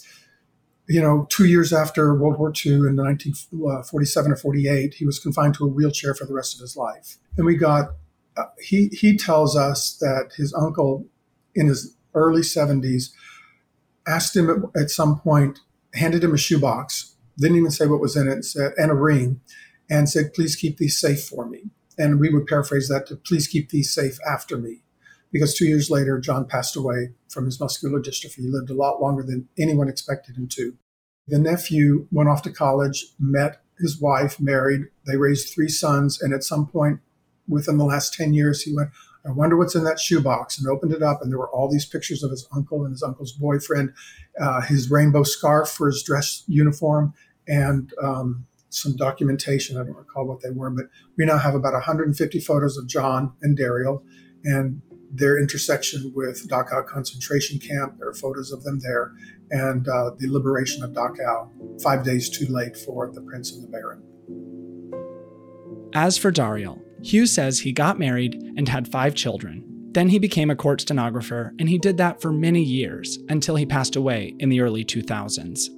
You 0.88 1.00
know, 1.00 1.26
two 1.28 1.46
years 1.46 1.72
after 1.72 2.14
World 2.14 2.38
War 2.38 2.52
II 2.64 2.74
in 2.74 2.96
1947 2.96 4.32
or 4.32 4.36
48, 4.36 4.94
he 4.94 5.04
was 5.04 5.18
confined 5.18 5.54
to 5.54 5.64
a 5.64 5.68
wheelchair 5.68 6.14
for 6.14 6.26
the 6.26 6.34
rest 6.34 6.54
of 6.54 6.60
his 6.60 6.76
life. 6.76 7.16
And 7.36 7.44
we 7.44 7.56
got, 7.56 7.90
uh, 8.36 8.44
he, 8.60 8.88
he 8.88 9.16
tells 9.16 9.56
us 9.56 9.96
that 10.00 10.30
his 10.36 10.54
uncle 10.54 11.06
in 11.56 11.66
his 11.66 11.96
early 12.14 12.42
70s 12.42 13.10
asked 14.06 14.36
him 14.36 14.48
at, 14.48 14.80
at 14.80 14.90
some 14.90 15.18
point, 15.18 15.58
handed 15.94 16.22
him 16.22 16.34
a 16.34 16.38
shoebox 16.38 17.16
didn't 17.38 17.58
even 17.58 17.70
say 17.70 17.86
what 17.86 18.00
was 18.00 18.16
in 18.16 18.28
it, 18.28 18.44
said, 18.44 18.72
and 18.76 18.90
a 18.90 18.94
ring, 18.94 19.40
and 19.90 20.08
said, 20.08 20.34
please 20.34 20.56
keep 20.56 20.78
these 20.78 20.98
safe 20.98 21.24
for 21.24 21.46
me. 21.46 21.70
And 21.98 22.18
we 22.18 22.28
would 22.30 22.46
paraphrase 22.46 22.88
that 22.88 23.06
to 23.06 23.16
please 23.16 23.46
keep 23.46 23.70
these 23.70 23.92
safe 23.92 24.18
after 24.28 24.58
me. 24.58 24.82
Because 25.32 25.54
two 25.54 25.66
years 25.66 25.90
later, 25.90 26.18
John 26.18 26.46
passed 26.46 26.76
away 26.76 27.12
from 27.28 27.44
his 27.44 27.60
muscular 27.60 28.00
dystrophy. 28.00 28.42
He 28.42 28.48
lived 28.48 28.70
a 28.70 28.74
lot 28.74 29.00
longer 29.00 29.22
than 29.22 29.48
anyone 29.58 29.88
expected 29.88 30.36
him 30.36 30.48
to. 30.52 30.74
The 31.28 31.38
nephew 31.38 32.06
went 32.10 32.28
off 32.28 32.42
to 32.42 32.52
college, 32.52 33.06
met 33.18 33.60
his 33.78 34.00
wife, 34.00 34.40
married. 34.40 34.82
They 35.06 35.16
raised 35.16 35.52
three 35.52 35.68
sons. 35.68 36.22
And 36.22 36.32
at 36.32 36.44
some 36.44 36.66
point 36.66 37.00
within 37.48 37.76
the 37.76 37.84
last 37.84 38.14
10 38.14 38.34
years, 38.34 38.62
he 38.62 38.74
went, 38.74 38.90
I 39.26 39.32
wonder 39.32 39.56
what's 39.56 39.74
in 39.74 39.84
that 39.84 39.98
shoebox, 39.98 40.58
and 40.58 40.68
opened 40.68 40.92
it 40.92 41.02
up, 41.02 41.20
and 41.20 41.30
there 41.30 41.38
were 41.38 41.50
all 41.50 41.70
these 41.70 41.86
pictures 41.86 42.22
of 42.22 42.30
his 42.30 42.46
uncle 42.54 42.84
and 42.84 42.92
his 42.92 43.02
uncle's 43.02 43.32
boyfriend, 43.32 43.92
uh, 44.40 44.60
his 44.62 44.90
rainbow 44.90 45.24
scarf 45.24 45.68
for 45.68 45.88
his 45.88 46.02
dress 46.02 46.44
uniform, 46.46 47.12
and 47.48 47.92
um, 48.02 48.46
some 48.70 48.94
documentation. 48.96 49.76
I 49.76 49.84
don't 49.84 49.96
recall 49.96 50.26
what 50.26 50.42
they 50.42 50.50
were, 50.50 50.70
but 50.70 50.86
we 51.16 51.24
now 51.24 51.38
have 51.38 51.54
about 51.54 51.72
150 51.72 52.40
photos 52.40 52.76
of 52.76 52.86
John 52.86 53.32
and 53.42 53.58
Daryl 53.58 54.02
and 54.44 54.80
their 55.10 55.38
intersection 55.38 56.12
with 56.14 56.48
Dachau 56.48 56.86
concentration 56.86 57.58
camp. 57.58 57.98
There 57.98 58.08
are 58.08 58.14
photos 58.14 58.52
of 58.52 58.62
them 58.64 58.80
there, 58.80 59.12
and 59.50 59.88
uh, 59.88 60.10
the 60.18 60.28
liberation 60.28 60.82
of 60.82 60.90
Dachau, 60.90 61.82
five 61.82 62.04
days 62.04 62.28
too 62.28 62.46
late 62.46 62.76
for 62.76 63.10
the 63.12 63.22
Prince 63.22 63.52
and 63.52 63.62
the 63.62 63.68
Baron. 63.68 64.02
As 65.94 66.18
for 66.18 66.30
Daryl, 66.30 66.80
Hugh 67.06 67.26
says 67.26 67.60
he 67.60 67.70
got 67.70 68.00
married 68.00 68.34
and 68.56 68.68
had 68.68 68.90
five 68.90 69.14
children. 69.14 69.62
Then 69.92 70.08
he 70.08 70.18
became 70.18 70.50
a 70.50 70.56
court 70.56 70.80
stenographer, 70.80 71.54
and 71.56 71.68
he 71.68 71.78
did 71.78 71.98
that 71.98 72.20
for 72.20 72.32
many 72.32 72.60
years 72.60 73.20
until 73.28 73.54
he 73.54 73.64
passed 73.64 73.94
away 73.94 74.34
in 74.40 74.48
the 74.48 74.60
early 74.60 74.84
2000s. 74.84 75.68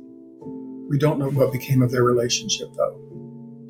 We 0.88 0.96
don't 0.96 1.18
know 1.18 1.28
what 1.28 1.52
became 1.52 1.82
of 1.82 1.90
their 1.90 2.02
relationship, 2.02 2.68
though. 2.74 2.98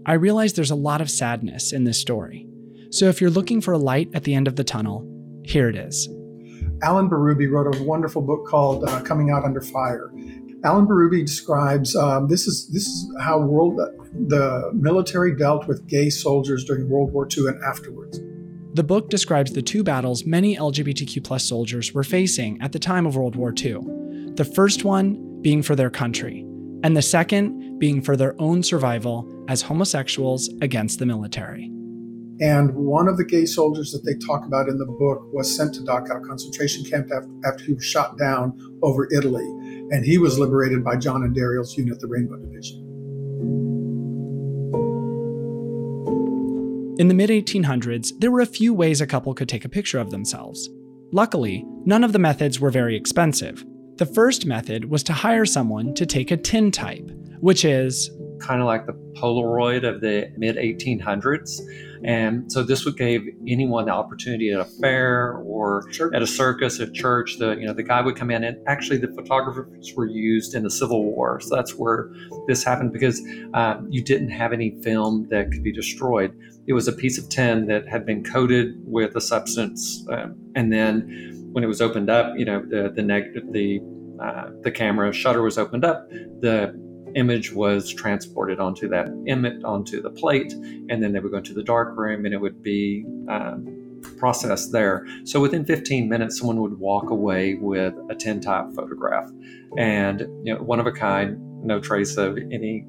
I 0.07 0.13
realize 0.13 0.53
there's 0.53 0.71
a 0.71 0.77
lot 0.77 1.01
of 1.01 1.11
sadness 1.11 1.73
in 1.73 1.83
this 1.83 2.01
story. 2.01 2.47
So 2.93 3.07
if 3.07 3.21
you're 3.21 3.29
looking 3.29 3.61
for 3.61 3.73
a 3.73 3.79
light 3.79 4.09
at 4.15 4.23
the 4.23 4.35
end 4.35 4.47
of 4.47 4.55
the 4.55 4.63
tunnel, 4.63 5.05
here 5.45 5.69
it 5.69 5.75
is. 5.75 6.09
Allan 6.83 7.11
Bérubé 7.11 7.51
wrote 7.51 7.75
a 7.75 7.83
wonderful 7.83 8.23
book 8.23 8.47
called 8.47 8.85
uh, 8.85 9.03
Coming 9.03 9.31
Out 9.31 9.45
Under 9.45 9.61
Fire. 9.61 10.13
Allan 10.65 10.87
Bérubé 10.87 11.25
describes 11.25 11.95
um, 11.95 12.27
this 12.27 12.47
is 12.47 12.69
this 12.69 12.87
is 12.87 13.15
how 13.21 13.39
world 13.39 13.79
the 14.27 14.71
military 14.75 15.37
dealt 15.37 15.69
with 15.69 15.87
gay 15.87 16.11
soldiers 16.11 16.65
during 16.65 16.89
World 16.89 17.13
War 17.13 17.29
II 17.31 17.47
and 17.47 17.63
afterwards. 17.63 18.21
The 18.75 18.83
book 18.83 19.09
describes 19.09 19.53
the 19.53 19.63
two 19.63 19.85
battles 19.85 20.25
many 20.25 20.57
LGBTQ 20.57 21.23
plus 21.23 21.45
soldiers 21.45 21.95
were 21.95 22.05
facing 22.05 22.61
at 22.61 22.73
the 22.73 22.79
time 22.79 23.07
of 23.07 23.17
World 23.17 23.37
War 23.37 23.55
II. 23.57 23.81
The 24.35 24.45
first 24.45 24.85
one 24.85 25.41
being 25.43 25.63
for 25.63 25.77
their 25.77 25.91
country, 25.91 26.41
and 26.83 26.97
the 26.97 27.03
second 27.03 27.79
being 27.79 28.03
for 28.03 28.17
their 28.17 28.35
own 28.41 28.63
survival 28.63 29.29
as 29.49 29.63
homosexuals 29.63 30.49
against 30.61 30.99
the 30.99 31.07
military. 31.07 31.71
And 32.41 32.73
one 32.75 33.09
of 33.09 33.17
the 33.17 33.25
gay 33.25 33.47
soldiers 33.47 33.91
that 33.93 34.05
they 34.05 34.15
talk 34.27 34.47
about 34.47 34.69
in 34.69 34.79
the 34.79 34.87
book 34.87 35.23
was 35.33 35.55
sent 35.55 35.75
to 35.75 35.81
Dachau 35.81 36.25
concentration 36.25 36.85
camp 36.85 37.11
after 37.45 37.65
he 37.65 37.73
was 37.73 37.85
shot 37.85 38.17
down 38.17 38.57
over 38.83 39.09
Italy. 39.13 39.47
And 39.91 40.05
he 40.05 40.19
was 40.19 40.39
liberated 40.39 40.85
by 40.85 40.97
John 40.97 41.23
and 41.23 41.35
Daryl's 41.35 41.77
unit, 41.77 42.01
the 42.01 42.07
Rainbow 42.07 42.37
Division. 42.37 42.85
In 46.99 47.09
the 47.09 47.15
mid 47.15 47.31
1800s, 47.31 48.13
there 48.19 48.31
were 48.31 48.41
a 48.41 48.47
few 48.47 48.75
ways 48.75 49.01
a 49.01 49.07
couple 49.07 49.35
could 49.35 49.49
take 49.49 49.65
a 49.65 49.69
picture 49.69 49.99
of 49.99 50.11
themselves. 50.11 50.69
Luckily, 51.13 51.65
none 51.85 52.05
of 52.05 52.13
the 52.13 52.19
methods 52.19 52.61
were 52.61 52.71
very 52.71 52.97
expensive, 52.97 53.65
the 53.99 54.07
first 54.07 54.47
method 54.47 54.91
was 54.91 55.03
to 55.03 55.13
hire 55.13 55.45
someone 55.45 55.93
to 55.95 56.07
take 56.07 56.31
a 56.31 56.37
tintype, 56.37 57.11
which 57.41 57.65
is 57.65 58.13
kind 58.39 58.61
of 58.61 58.67
like 58.69 58.87
the 58.87 58.93
Polaroid 59.17 59.83
of 59.83 60.01
the 60.01 60.33
mid 60.37 60.55
1800s. 60.55 61.61
And 62.05 62.51
so 62.51 62.63
this 62.63 62.85
would 62.85 62.97
give 62.97 63.23
anyone 63.47 63.87
the 63.87 63.93
opportunity 63.93 64.51
at 64.51 64.61
a 64.61 64.65
fair 64.65 65.33
or 65.45 65.91
sure. 65.91 66.15
at 66.15 66.23
a 66.23 66.27
circus, 66.27 66.81
at 66.81 66.95
church. 66.95 67.39
The 67.39 67.57
you 67.57 67.67
know 67.67 67.73
the 67.73 67.83
guy 67.83 68.01
would 68.01 68.17
come 68.17 68.31
in, 68.31 68.45
and 68.45 68.57
actually 68.67 68.99
the 68.99 69.09
photographers 69.09 69.93
were 69.97 70.07
used 70.07 70.55
in 70.55 70.63
the 70.63 70.71
Civil 70.71 71.05
War. 71.05 71.41
So 71.41 71.55
that's 71.55 71.75
where 71.75 72.11
this 72.47 72.65
happened 72.65 72.93
because 72.93 73.21
um, 73.55 73.87
you 73.91 74.03
didn't 74.03 74.31
have 74.31 74.53
any 74.53 74.77
film 74.83 75.27
that 75.31 75.51
could 75.51 75.63
be 75.63 75.73
destroyed. 75.73 76.37
It 76.67 76.73
was 76.73 76.87
a 76.87 76.93
piece 76.93 77.19
of 77.19 77.29
tin 77.29 77.67
that 77.67 77.89
had 77.89 78.05
been 78.05 78.23
coated 78.23 78.75
with 78.85 79.17
a 79.17 79.21
substance, 79.21 80.05
um, 80.11 80.37
and 80.55 80.73
then 80.73 81.49
when 81.53 81.65
it 81.65 81.67
was 81.67 81.81
opened 81.81 82.11
up, 82.11 82.35
you 82.37 82.45
know, 82.45 82.63
the 82.65 82.93
the 82.95 83.03
neg- 83.03 83.53
the 83.53 83.81
uh, 84.23 84.51
the 84.63 84.71
camera 84.71 85.13
shutter 85.13 85.43
was 85.43 85.59
opened 85.59 85.85
up, 85.85 86.09
the 86.11 86.75
image 87.19 87.53
was 87.53 87.93
transported 87.93 88.61
onto 88.61 88.89
that 88.89 89.09
image 89.27 89.63
onto 89.65 90.01
the 90.01 90.11
plate, 90.11 90.53
and 90.89 91.03
then 91.03 91.13
they 91.13 91.19
would 91.19 91.33
go 91.33 91.39
into 91.39 91.53
the 91.53 91.63
dark 91.63 91.97
room, 91.97 92.25
and 92.25 92.33
it 92.33 92.41
would 92.41 92.63
be 92.63 93.05
um, 93.29 94.01
processed 94.17 94.73
there. 94.73 95.07
So 95.25 95.41
within 95.41 95.65
15 95.65 96.09
minutes, 96.09 96.39
someone 96.39 96.61
would 96.61 96.79
walk 96.79 97.11
away 97.11 97.55
with 97.55 97.95
a 98.09 98.15
tintype 98.15 98.73
photograph, 98.75 99.31
and 99.77 100.21
you 100.45 100.55
know, 100.55 100.63
one 100.63 100.81
of 100.81 100.87
a 100.87 100.93
kind, 100.93 101.37
no 101.65 101.81
trace 101.81 102.17
of 102.17 102.39
any 102.39 102.87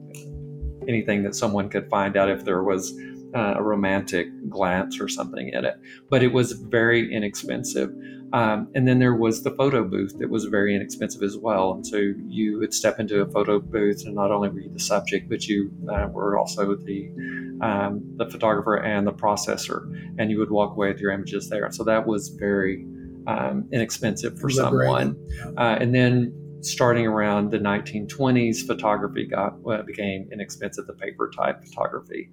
anything 0.88 1.24
that 1.24 1.36
someone 1.36 1.70
could 1.70 1.90
find 1.90 2.16
out 2.16 2.30
if 2.30 2.46
there 2.46 2.64
was 2.64 2.98
uh, 3.36 3.56
a 3.58 3.62
romantic 3.62 4.28
glance 4.50 5.00
or 5.00 5.08
something 5.08 5.50
in 5.50 5.66
it. 5.66 5.76
But 6.10 6.24
it 6.24 6.30
was 6.34 6.54
very 6.54 7.14
inexpensive. 7.14 7.92
Um, 8.34 8.70
and 8.76 8.88
then 8.88 9.00
there 9.00 9.16
was 9.16 9.44
the 9.44 9.52
photo 9.52 9.84
booth 9.84 10.18
that 10.20 10.30
was 10.30 10.46
very 10.46 10.76
inexpensive 10.76 11.24
as 11.24 11.38
well. 11.38 11.74
And 11.74 11.86
so 11.86 11.98
you 11.98 12.60
would 12.60 12.74
step 12.74 13.00
into 13.00 13.22
a 13.22 13.26
photo 13.30 13.60
booth, 13.60 14.06
and 14.06 14.16
not 14.16 14.32
only 14.32 14.50
were 14.50 14.60
you 14.60 14.70
the 14.72 14.80
subject, 14.80 15.30
but 15.30 15.48
you 15.48 15.72
uh, 15.92 16.08
were 16.08 16.38
also 16.38 16.76
the 16.76 17.10
um, 17.62 18.02
the 18.16 18.30
photographer 18.30 18.78
and 18.78 19.06
the 19.06 19.14
processor, 19.14 19.92
and 20.18 20.32
you 20.32 20.40
would 20.40 20.52
walk 20.52 20.74
away 20.74 20.90
with 20.90 21.00
your 21.00 21.12
images 21.12 21.50
there. 21.50 21.70
So 21.72 21.84
that 21.84 22.06
was 22.06 22.30
very 22.30 22.86
um, 23.28 23.68
inexpensive 23.72 24.40
for 24.40 24.50
someone. 24.50 25.16
Uh, 25.58 25.78
and 25.80 25.94
then 25.94 26.34
starting 26.62 27.06
around 27.06 27.52
the 27.52 27.60
1920s, 27.60 28.66
photography 28.66 29.26
got 29.26 29.56
uh, 29.70 29.82
became 29.84 30.30
inexpensive, 30.32 30.88
the 30.88 30.94
paper 30.94 31.32
type 31.36 31.64
photography. 31.64 32.32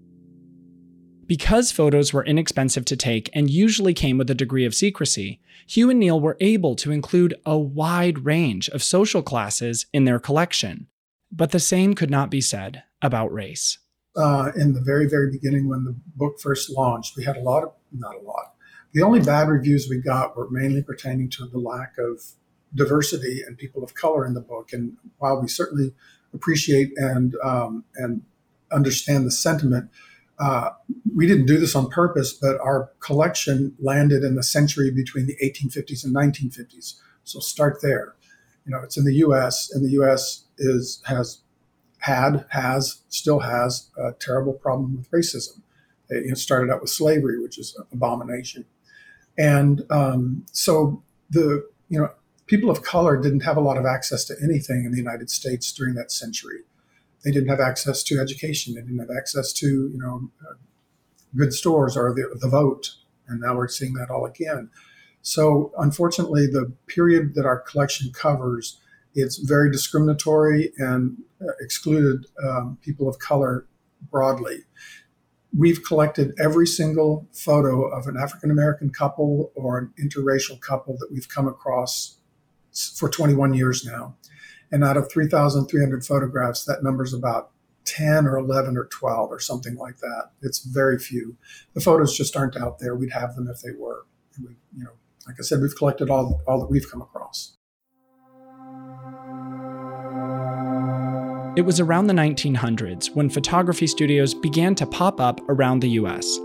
Because 1.26 1.72
photos 1.72 2.12
were 2.12 2.24
inexpensive 2.24 2.84
to 2.86 2.96
take 2.96 3.28
and 3.32 3.50
usually 3.50 3.94
came 3.94 4.18
with 4.18 4.30
a 4.30 4.34
degree 4.34 4.64
of 4.64 4.74
secrecy, 4.74 5.40
Hugh 5.66 5.90
and 5.90 5.98
Neal 5.98 6.20
were 6.20 6.36
able 6.40 6.76
to 6.76 6.92
include 6.92 7.34
a 7.44 7.58
wide 7.58 8.24
range 8.24 8.68
of 8.68 8.82
social 8.82 9.22
classes 9.22 9.86
in 9.92 10.04
their 10.04 10.20
collection. 10.20 10.86
But 11.32 11.50
the 11.50 11.60
same 11.60 11.94
could 11.94 12.10
not 12.10 12.30
be 12.30 12.40
said 12.40 12.84
about 13.02 13.32
race. 13.32 13.78
Uh, 14.16 14.52
in 14.56 14.72
the 14.72 14.80
very, 14.80 15.08
very 15.08 15.30
beginning, 15.30 15.68
when 15.68 15.84
the 15.84 15.96
book 16.14 16.40
first 16.40 16.70
launched, 16.70 17.16
we 17.16 17.24
had 17.24 17.36
a 17.36 17.42
lot 17.42 17.64
of, 17.64 17.72
not 17.92 18.14
a 18.14 18.20
lot, 18.20 18.54
the 18.96 19.02
only 19.02 19.20
bad 19.20 19.48
reviews 19.48 19.88
we 19.90 19.98
got 20.00 20.36
were 20.36 20.48
mainly 20.48 20.82
pertaining 20.82 21.28
to 21.30 21.46
the 21.46 21.58
lack 21.58 21.98
of 21.98 22.22
diversity 22.74 23.42
and 23.46 23.58
people 23.58 23.84
of 23.84 23.94
color 23.94 24.24
in 24.24 24.32
the 24.32 24.40
book. 24.40 24.72
And 24.72 24.96
while 25.18 25.38
we 25.40 25.48
certainly 25.48 25.92
appreciate 26.32 26.92
and 26.96 27.34
um, 27.44 27.84
and 27.96 28.22
understand 28.72 29.26
the 29.26 29.30
sentiment, 29.30 29.90
uh, 30.38 30.70
we 31.14 31.26
didn't 31.26 31.46
do 31.46 31.58
this 31.58 31.74
on 31.74 31.88
purpose, 31.88 32.32
but 32.32 32.60
our 32.60 32.90
collection 33.00 33.74
landed 33.78 34.22
in 34.22 34.34
the 34.34 34.42
century 34.42 34.90
between 34.90 35.26
the 35.26 35.36
1850s 35.42 36.04
and 36.04 36.14
1950s. 36.14 36.94
So 37.24 37.40
start 37.40 37.78
there. 37.82 38.14
You 38.66 38.72
know, 38.72 38.80
it's 38.82 38.96
in 38.96 39.04
the 39.04 39.14
U.S. 39.14 39.70
and 39.72 39.84
the 39.84 39.90
U.S. 39.92 40.44
is 40.58 41.00
has 41.06 41.40
had 41.98 42.44
has 42.50 43.02
still 43.08 43.40
has 43.40 43.90
a 43.96 44.12
terrible 44.12 44.52
problem 44.52 44.96
with 44.96 45.10
racism. 45.10 45.60
It 46.08 46.36
started 46.38 46.72
out 46.72 46.80
with 46.80 46.90
slavery, 46.90 47.40
which 47.40 47.58
is 47.58 47.74
an 47.76 47.86
abomination, 47.92 48.64
and 49.38 49.84
um, 49.90 50.44
so 50.52 51.02
the 51.30 51.66
you 51.88 51.98
know 51.98 52.10
people 52.46 52.70
of 52.70 52.82
color 52.82 53.20
didn't 53.20 53.40
have 53.40 53.56
a 53.56 53.60
lot 53.60 53.76
of 53.76 53.86
access 53.86 54.24
to 54.26 54.34
anything 54.42 54.84
in 54.84 54.92
the 54.92 54.98
United 54.98 55.30
States 55.30 55.72
during 55.72 55.94
that 55.94 56.12
century 56.12 56.60
they 57.26 57.32
didn't 57.32 57.48
have 57.48 57.58
access 57.58 58.04
to 58.04 58.20
education. 58.20 58.74
They 58.74 58.82
didn't 58.82 59.00
have 59.00 59.10
access 59.10 59.52
to, 59.54 59.66
you 59.66 59.98
know, 59.98 60.30
uh, 60.40 60.54
good 61.34 61.52
stores 61.52 61.96
or 61.96 62.14
the, 62.14 62.38
the 62.40 62.48
vote. 62.48 62.92
And 63.26 63.40
now 63.40 63.56
we're 63.56 63.66
seeing 63.66 63.94
that 63.94 64.10
all 64.10 64.24
again. 64.24 64.70
So 65.22 65.72
unfortunately, 65.76 66.46
the 66.46 66.72
period 66.86 67.34
that 67.34 67.44
our 67.44 67.58
collection 67.58 68.12
covers, 68.12 68.78
it's 69.16 69.38
very 69.38 69.72
discriminatory 69.72 70.72
and 70.78 71.16
uh, 71.42 71.50
excluded 71.58 72.26
um, 72.44 72.78
people 72.80 73.08
of 73.08 73.18
color 73.18 73.66
broadly. 74.08 74.58
We've 75.56 75.82
collected 75.82 76.32
every 76.38 76.68
single 76.68 77.26
photo 77.32 77.88
of 77.88 78.06
an 78.06 78.16
African 78.16 78.52
American 78.52 78.90
couple 78.90 79.50
or 79.56 79.78
an 79.78 79.92
interracial 80.00 80.60
couple 80.60 80.96
that 80.98 81.08
we've 81.10 81.28
come 81.28 81.48
across 81.48 82.18
for 82.94 83.08
21 83.08 83.54
years 83.54 83.84
now. 83.84 84.14
And 84.76 84.84
out 84.84 84.98
of 84.98 85.10
3,300 85.10 86.04
photographs, 86.04 86.66
that 86.66 86.82
number's 86.82 87.14
about 87.14 87.50
10 87.86 88.26
or 88.26 88.36
11 88.36 88.76
or 88.76 88.84
12 88.84 89.32
or 89.32 89.40
something 89.40 89.74
like 89.76 90.00
that. 90.00 90.32
It's 90.42 90.58
very 90.58 90.98
few. 90.98 91.38
The 91.72 91.80
photos 91.80 92.14
just 92.14 92.36
aren't 92.36 92.58
out 92.58 92.78
there. 92.78 92.94
We'd 92.94 93.12
have 93.12 93.36
them 93.36 93.48
if 93.48 93.62
they 93.62 93.70
were. 93.70 94.04
We, 94.38 94.50
you 94.76 94.84
know, 94.84 94.90
like 95.26 95.36
I 95.40 95.42
said, 95.44 95.62
we've 95.62 95.74
collected 95.74 96.10
all, 96.10 96.42
all 96.46 96.60
that 96.60 96.70
we've 96.70 96.90
come 96.90 97.00
across. 97.00 97.56
It 101.56 101.62
was 101.62 101.80
around 101.80 102.08
the 102.08 102.12
1900s 102.12 103.16
when 103.16 103.30
photography 103.30 103.86
studios 103.86 104.34
began 104.34 104.74
to 104.74 104.86
pop 104.86 105.22
up 105.22 105.40
around 105.48 105.80
the 105.80 105.88
US. 106.02 106.38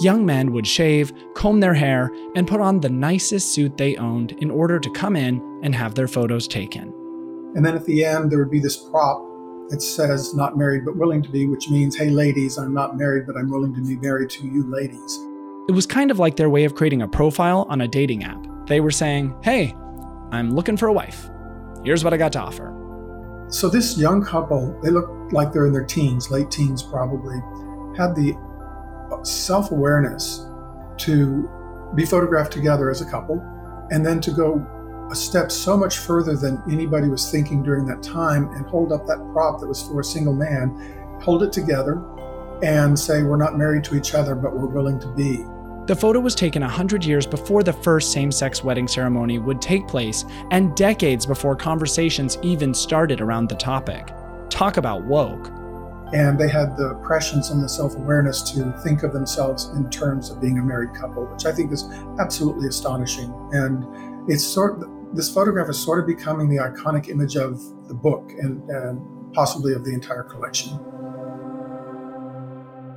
Young 0.00 0.26
men 0.26 0.52
would 0.52 0.66
shave, 0.66 1.10
comb 1.34 1.60
their 1.60 1.72
hair, 1.72 2.10
and 2.36 2.46
put 2.46 2.60
on 2.60 2.80
the 2.80 2.90
nicest 2.90 3.54
suit 3.54 3.78
they 3.78 3.96
owned 3.96 4.32
in 4.42 4.50
order 4.50 4.78
to 4.78 4.90
come 4.90 5.16
in 5.16 5.40
and 5.62 5.74
have 5.74 5.94
their 5.94 6.08
photos 6.08 6.46
taken. 6.46 6.92
And 7.54 7.64
then 7.64 7.74
at 7.74 7.84
the 7.84 8.04
end, 8.04 8.30
there 8.30 8.38
would 8.38 8.50
be 8.50 8.60
this 8.60 8.76
prop 8.76 9.22
that 9.68 9.80
says, 9.80 10.34
not 10.34 10.56
married 10.56 10.84
but 10.84 10.96
willing 10.96 11.22
to 11.22 11.30
be, 11.30 11.46
which 11.46 11.68
means, 11.68 11.96
hey, 11.96 12.10
ladies, 12.10 12.58
I'm 12.58 12.74
not 12.74 12.96
married, 12.96 13.26
but 13.26 13.36
I'm 13.36 13.50
willing 13.50 13.74
to 13.74 13.82
be 13.82 13.96
married 13.96 14.30
to 14.30 14.46
you, 14.46 14.64
ladies. 14.70 15.18
It 15.68 15.72
was 15.72 15.86
kind 15.86 16.10
of 16.10 16.18
like 16.18 16.36
their 16.36 16.50
way 16.50 16.64
of 16.64 16.74
creating 16.74 17.02
a 17.02 17.08
profile 17.08 17.66
on 17.68 17.80
a 17.80 17.88
dating 17.88 18.24
app. 18.24 18.46
They 18.66 18.80
were 18.80 18.90
saying, 18.90 19.34
hey, 19.42 19.74
I'm 20.30 20.50
looking 20.50 20.76
for 20.76 20.88
a 20.88 20.92
wife. 20.92 21.30
Here's 21.84 22.04
what 22.04 22.12
I 22.12 22.16
got 22.16 22.32
to 22.32 22.40
offer. 22.40 22.78
So 23.48 23.68
this 23.68 23.98
young 23.98 24.24
couple, 24.24 24.78
they 24.82 24.90
look 24.90 25.10
like 25.30 25.52
they're 25.52 25.66
in 25.66 25.72
their 25.72 25.84
teens, 25.84 26.30
late 26.30 26.50
teens 26.50 26.82
probably, 26.82 27.36
had 27.96 28.14
the 28.14 28.34
self 29.24 29.70
awareness 29.70 30.46
to 30.98 31.48
be 31.94 32.06
photographed 32.06 32.52
together 32.52 32.90
as 32.90 33.02
a 33.02 33.10
couple 33.10 33.40
and 33.90 34.04
then 34.04 34.20
to 34.22 34.30
go 34.30 34.66
a 35.12 35.14
step 35.14 35.52
so 35.52 35.76
much 35.76 35.98
further 35.98 36.34
than 36.36 36.60
anybody 36.70 37.08
was 37.08 37.30
thinking 37.30 37.62
during 37.62 37.84
that 37.86 38.02
time 38.02 38.48
and 38.54 38.66
hold 38.66 38.92
up 38.92 39.06
that 39.06 39.18
prop 39.32 39.60
that 39.60 39.66
was 39.68 39.82
for 39.82 40.00
a 40.00 40.04
single 40.04 40.34
man, 40.34 41.20
hold 41.22 41.42
it 41.42 41.52
together, 41.52 42.02
and 42.62 42.98
say, 42.98 43.22
We're 43.22 43.36
not 43.36 43.58
married 43.58 43.84
to 43.84 43.94
each 43.94 44.14
other, 44.14 44.34
but 44.34 44.56
we're 44.56 44.66
willing 44.66 44.98
to 45.00 45.08
be. 45.08 45.44
The 45.86 45.96
photo 45.96 46.20
was 46.20 46.34
taken 46.34 46.62
100 46.62 47.04
years 47.04 47.26
before 47.26 47.62
the 47.62 47.72
first 47.72 48.12
same 48.12 48.32
sex 48.32 48.64
wedding 48.64 48.88
ceremony 48.88 49.38
would 49.38 49.60
take 49.60 49.86
place 49.86 50.24
and 50.50 50.74
decades 50.76 51.26
before 51.26 51.56
conversations 51.56 52.38
even 52.40 52.72
started 52.72 53.20
around 53.20 53.48
the 53.48 53.56
topic. 53.56 54.12
Talk 54.48 54.76
about 54.76 55.04
woke. 55.04 55.48
And 56.14 56.38
they 56.38 56.48
had 56.48 56.76
the 56.76 56.94
prescience 57.02 57.50
and 57.50 57.62
the 57.62 57.68
self 57.68 57.96
awareness 57.96 58.42
to 58.52 58.72
think 58.82 59.02
of 59.02 59.12
themselves 59.12 59.70
in 59.70 59.90
terms 59.90 60.30
of 60.30 60.40
being 60.40 60.58
a 60.58 60.62
married 60.62 60.94
couple, 60.94 61.26
which 61.26 61.46
I 61.46 61.52
think 61.52 61.72
is 61.72 61.84
absolutely 62.20 62.68
astonishing. 62.68 63.34
And 63.52 63.84
it's 64.30 64.44
sort 64.44 64.80
of, 64.80 64.91
this 65.14 65.32
photograph 65.32 65.68
is 65.68 65.78
sort 65.78 66.00
of 66.00 66.06
becoming 66.06 66.48
the 66.48 66.56
iconic 66.56 67.08
image 67.08 67.36
of 67.36 67.60
the 67.88 67.94
book 67.94 68.30
and, 68.38 68.62
and 68.70 69.34
possibly 69.34 69.74
of 69.74 69.84
the 69.84 69.92
entire 69.92 70.22
collection. 70.22 70.78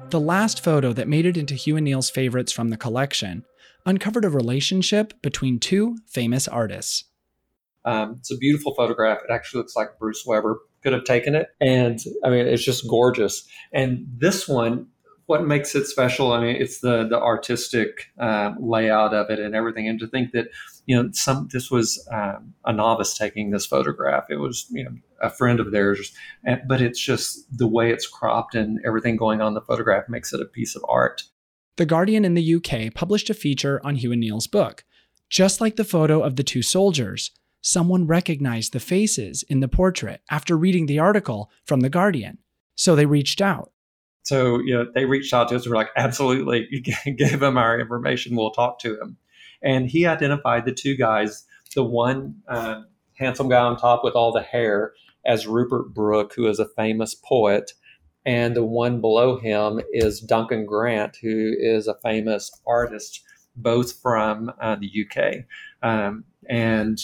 The 0.10 0.19
last 0.19 0.63
photo 0.63 0.93
that 0.93 1.08
made 1.08 1.25
it 1.25 1.36
into 1.36 1.56
Hugh 1.56 1.75
and 1.75 1.84
Neal's 1.84 2.10
favorites 2.10 2.51
from 2.51 2.69
the 2.69 2.78
collection 2.78 3.43
uncovered 3.86 4.23
a 4.23 4.30
relationship 4.30 5.13
between 5.21 5.60
two 5.60 5.97
famous 6.08 6.47
artists. 6.47 7.06
Um, 7.84 8.15
it's 8.17 8.32
a 8.32 8.38
beautiful 8.38 8.73
photograph. 8.75 9.19
It 9.28 9.32
actually 9.32 9.60
looks 9.60 9.75
like 9.75 9.99
Bruce 9.99 10.23
Weber 10.25 10.60
could 10.82 10.93
have 10.93 11.04
taken 11.04 11.36
it. 11.36 11.49
And 11.60 11.99
I 12.23 12.30
mean, 12.30 12.47
it's 12.47 12.63
just 12.63 12.88
gorgeous. 12.88 13.47
And 13.73 14.08
this 14.17 14.47
one 14.47 14.88
what 15.28 15.45
makes 15.45 15.75
it 15.75 15.86
special 15.86 16.32
i 16.32 16.39
mean 16.39 16.56
it's 16.56 16.80
the 16.80 17.08
the 17.08 17.19
artistic 17.19 18.12
uh, 18.19 18.51
layout 18.60 19.13
of 19.13 19.30
it 19.30 19.39
and 19.39 19.56
everything 19.56 19.88
and 19.88 19.99
to 19.99 20.08
think 20.08 20.32
that 20.32 20.47
you 20.86 20.95
know 20.95 21.10
some 21.12 21.50
this 21.52 21.71
was 21.71 22.06
um, 22.12 22.54
a 22.65 22.74
novice 22.74 23.17
taking 23.17 23.52
this 23.52 23.65
photograph. 23.65 24.26
It 24.30 24.38
was 24.38 24.67
you 24.69 24.84
know 24.84 24.91
a 25.21 25.30
friend 25.30 25.60
of 25.60 25.71
theirs. 25.71 26.13
And, 26.43 26.62
but 26.67 26.82
it's 26.82 27.00
just 27.00 27.45
the 27.58 27.67
way 27.67 27.91
it's 27.91 28.08
cropped 28.08 28.56
and 28.56 28.80
everything 28.86 29.15
going 29.15 29.41
on 29.41 29.50
in 29.50 29.54
the 29.54 29.62
photograph 29.62 30.10
makes 30.10 30.34
it 30.34 30.41
a 30.41 30.45
piece 30.45 30.76
of 30.76 30.86
art. 30.88 31.24
The 31.78 31.86
guardian 31.86 32.26
in 32.26 32.36
the 32.36 32.56
uk 32.56 32.93
published 32.93 33.30
a 33.30 33.34
feature 33.34 33.82
on 33.84 33.95
hugh 33.95 34.12
and 34.12 34.21
neal's 34.21 34.48
book. 34.48 34.84
Just 35.30 35.60
like 35.60 35.76
the 35.76 35.84
photo 35.84 36.21
of 36.21 36.36
the 36.36 36.43
two 36.43 36.62
soldiers 36.62 37.32
someone 37.62 38.06
recognized 38.06 38.74
the 38.74 38.80
faces 38.80 39.41
in 39.50 39.60
the 39.60 39.67
portrait 39.67 40.21
after 40.30 40.56
reading 40.56 40.86
the 40.86 41.00
article 41.00 41.50
from 41.65 41.80
the 41.80 41.89
guardian. 41.89 42.38
So 42.76 42.95
they 42.95 43.08
reached 43.08 43.41
out. 43.41 43.71
So, 44.21 44.60
you 44.60 44.76
know, 44.76 44.86
they 44.93 45.06
reached 45.06 45.34
out 45.34 45.50
to 45.50 45.56
us 45.56 45.67
We're 45.67 45.76
like, 45.76 45.89
absolutely, 45.98 46.67
give 47.17 47.41
him 47.41 47.58
our 47.58 47.80
information. 47.80 48.36
We'll 48.36 48.52
talk 48.52 48.80
to 48.80 49.00
him. 49.00 49.17
And 49.65 49.89
he 49.89 50.06
identified 50.06 50.65
the 50.65 50.71
two 50.71 50.95
guys, 50.95 51.43
the 51.75 51.84
one 51.84 52.36
uh, 52.47 52.84
handsome 53.15 53.49
guy 53.49 53.60
on 53.60 53.78
top 53.78 54.04
with 54.04 54.13
all 54.13 54.32
the 54.32 54.43
hair 54.43 54.93
as 55.25 55.47
Rupert 55.47 55.93
Brooke, 55.93 56.34
who 56.36 56.47
is 56.47 56.60
a 56.60 56.69
famous 56.78 57.15
poet. 57.15 57.71
And 58.25 58.56
the 58.56 58.63
one 58.63 59.01
below 59.01 59.38
him 59.38 59.82
is 59.91 60.19
Duncan 60.19 60.65
Grant, 60.65 61.17
who 61.21 61.54
is 61.60 61.88
a 61.88 61.97
famous 62.04 62.51
artist, 62.65 63.21
both 63.56 63.99
from 64.01 64.51
uh, 64.62 64.75
the 64.75 65.06
UK. 65.06 65.45
Um, 65.82 66.25
and 66.47 66.99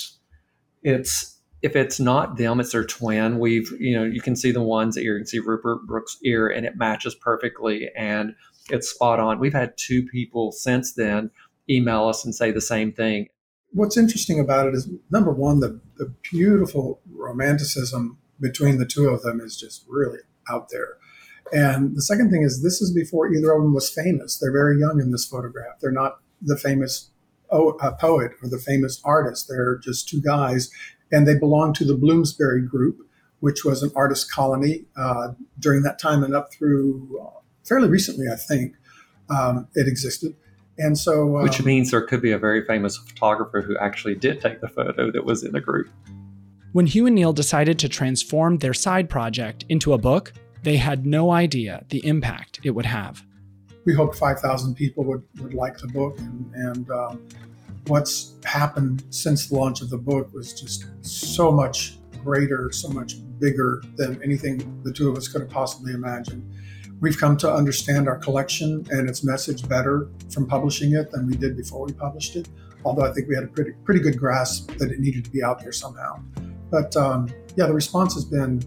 it's 0.84 1.40
if 1.62 1.76
it's 1.76 2.00
not 2.00 2.38
them, 2.38 2.60
it's 2.60 2.72
their 2.72 2.86
twin. 2.86 3.38
We've, 3.38 3.72
you 3.80 3.96
know, 3.96 4.04
you 4.04 4.20
can 4.20 4.36
see 4.36 4.52
the 4.52 4.64
one's 4.64 4.98
ear, 4.98 5.14
you 5.14 5.20
can 5.20 5.28
see 5.28 5.40
Rupert 5.40 5.86
Brooke's 5.86 6.18
ear, 6.24 6.48
and 6.48 6.66
it 6.66 6.76
matches 6.76 7.14
perfectly 7.14 7.90
and 7.96 8.34
it's 8.70 8.90
spot 8.90 9.20
on. 9.20 9.40
We've 9.40 9.54
had 9.54 9.74
two 9.78 10.04
people 10.04 10.52
since 10.52 10.94
then 10.94 11.30
email 11.70 12.08
us 12.08 12.26
and 12.26 12.34
say 12.34 12.52
the 12.52 12.62
same 12.62 12.92
thing. 12.92 13.28
What's 13.74 13.98
interesting 13.98 14.40
about 14.40 14.68
it 14.68 14.76
is 14.76 14.90
number 15.10 15.32
one, 15.32 15.60
the, 15.60 15.80
the 15.98 16.14
beautiful 16.30 17.00
romanticism 17.10 18.18
between 18.40 18.80
the 18.80 18.86
two 18.86 19.08
of 19.08 19.22
them 19.22 19.40
is 19.40 19.58
just 19.58 19.86
really 19.88 20.20
out 20.50 20.70
there. 20.70 20.98
And 21.54 21.96
the 21.96 22.02
second 22.02 22.32
thing 22.32 22.44
is, 22.44 22.64
this 22.64 22.82
is 22.82 22.94
before 22.94 23.32
either 23.34 23.52
of 23.52 23.62
them 23.62 23.74
was 23.74 23.90
famous. 23.90 24.38
They're 24.38 24.52
very 24.52 24.80
young 24.80 25.00
in 25.00 25.12
this 25.12 25.26
photograph. 25.26 25.80
They're 25.82 25.92
not 25.92 26.20
the 26.42 26.58
famous 26.58 27.12
oh, 27.50 27.74
poet 28.00 28.32
or 28.42 28.50
the 28.50 28.58
famous 28.58 29.02
artist. 29.04 29.48
They're 29.48 29.78
just 29.78 30.10
two 30.10 30.22
guys 30.22 30.70
and 31.12 31.28
they 31.28 31.38
belong 31.38 31.74
to 31.74 31.86
the 31.86 31.96
Bloomsbury 31.96 32.62
Group, 32.62 33.00
which 33.42 33.66
was 33.66 33.84
an 33.84 33.92
artist 33.96 34.32
colony 34.32 34.86
uh, 34.96 35.34
during 35.60 35.84
that 35.84 36.00
time 36.00 36.24
and 36.24 36.34
up 36.34 36.54
through 36.54 37.20
uh, 37.22 37.40
fairly 37.64 37.90
recently, 37.90 38.28
I 38.32 38.36
think 38.36 38.76
um, 39.30 39.68
it 39.76 39.88
existed. 39.88 40.36
And 40.82 40.98
so, 40.98 41.38
um, 41.38 41.44
which 41.44 41.64
means 41.64 41.92
there 41.92 42.02
could 42.02 42.22
be 42.22 42.32
a 42.32 42.40
very 42.40 42.66
famous 42.66 42.98
photographer 42.98 43.62
who 43.62 43.78
actually 43.78 44.16
did 44.16 44.42
take 44.42 44.62
the 44.62 44.68
photo 44.68 45.12
that 45.12 45.24
was 45.24 45.44
in 45.44 45.52
the 45.52 45.62
group. 45.62 45.90
When 46.72 46.88
Hugh 46.88 47.06
and 47.06 47.16
Neal 47.16 47.34
decided 47.34 47.78
to 47.80 47.90
transform 47.90 48.58
their 48.58 48.74
side 48.74 49.08
project 49.08 49.64
into 49.70 49.94
a 49.94 50.00
book, 50.00 50.34
they 50.64 50.78
had 50.78 51.06
no 51.06 51.32
idea 51.32 51.86
the 51.90 52.04
impact 52.06 52.60
it 52.64 52.72
would 52.72 52.88
have. 52.88 53.24
We 53.86 53.94
hoped 53.94 54.16
5,000 54.16 54.74
people 54.76 55.04
would, 55.04 55.24
would 55.40 55.54
like 55.54 55.78
the 55.78 55.88
book, 55.88 56.18
and, 56.20 56.52
and 56.54 56.90
um, 56.90 57.28
what's 57.88 58.36
happened 58.44 59.04
since 59.12 59.50
the 59.50 59.56
launch 59.56 59.82
of 59.82 59.90
the 59.90 59.98
book 59.98 60.34
was 60.34 60.60
just 60.60 60.86
so 61.06 61.52
much 61.52 61.98
greater, 62.24 62.72
so 62.72 62.90
much 62.90 63.16
bigger 63.40 63.84
than 63.98 64.22
anything 64.24 64.82
the 64.84 64.94
two 64.94 65.10
of 65.10 65.18
us 65.18 65.28
could 65.28 65.42
have 65.42 65.50
possibly 65.50 65.94
imagined. 65.94 66.52
We've 67.02 67.18
come 67.18 67.36
to 67.38 67.52
understand 67.52 68.08
our 68.08 68.18
collection 68.18 68.86
and 68.92 69.10
its 69.10 69.24
message 69.24 69.68
better 69.68 70.08
from 70.32 70.48
publishing 70.48 70.94
it 70.94 71.12
than 71.12 71.28
we 71.28 71.36
did 71.36 71.58
before 71.58 71.86
we 71.86 71.94
published 71.94 72.36
it. 72.36 72.48
Although 72.86 73.04
I 73.04 73.12
think 73.12 73.28
we 73.28 73.36
had 73.36 73.44
a 73.44 73.48
pretty 73.48 73.72
pretty 73.84 74.00
good 74.00 74.18
grasp 74.18 74.72
that 74.78 74.92
it 74.92 75.00
needed 75.00 75.26
to 75.26 75.32
be 75.32 75.44
out 75.44 75.60
there 75.60 75.72
somehow. 75.72 76.22
But 76.70 76.96
um, 76.96 77.28
yeah, 77.56 77.66
the 77.66 77.74
response 77.74 78.14
has 78.14 78.26
been 78.26 78.62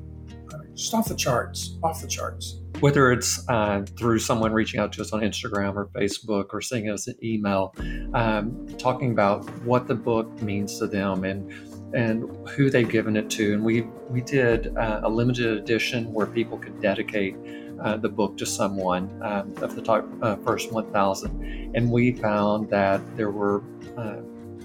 just 0.74 0.92
off 0.92 1.08
the 1.08 1.14
charts, 1.14 1.78
off 1.82 2.02
the 2.02 2.08
charts 2.08 2.60
whether 2.80 3.12
it's 3.12 3.48
uh, 3.48 3.84
through 3.96 4.18
someone 4.18 4.52
reaching 4.52 4.80
out 4.80 4.92
to 4.92 5.00
us 5.00 5.12
on 5.12 5.20
Instagram 5.20 5.74
or 5.74 5.86
Facebook 5.86 6.48
or 6.52 6.60
sending 6.60 6.90
us 6.90 7.06
an 7.06 7.14
email, 7.22 7.74
um, 8.14 8.66
talking 8.78 9.12
about 9.12 9.48
what 9.62 9.86
the 9.86 9.94
book 9.94 10.42
means 10.42 10.78
to 10.78 10.86
them 10.86 11.24
and 11.24 11.50
and 11.94 12.28
who 12.48 12.68
they've 12.68 12.88
given 12.88 13.16
it 13.16 13.30
to. 13.30 13.54
And 13.54 13.64
we 13.64 13.82
we 14.10 14.20
did 14.20 14.76
uh, 14.76 15.00
a 15.04 15.08
limited 15.08 15.46
edition 15.46 16.12
where 16.12 16.26
people 16.26 16.58
could 16.58 16.80
dedicate 16.80 17.36
uh, 17.80 17.96
the 17.96 18.08
book 18.08 18.36
to 18.38 18.46
someone 18.46 19.10
um, 19.22 19.54
of 19.62 19.74
the 19.74 19.82
top 19.82 20.06
uh, 20.22 20.36
first 20.36 20.72
1,000, 20.72 21.72
and 21.74 21.90
we 21.90 22.12
found 22.12 22.70
that 22.70 23.00
there 23.16 23.30
were 23.30 23.62
uh, 23.96 24.16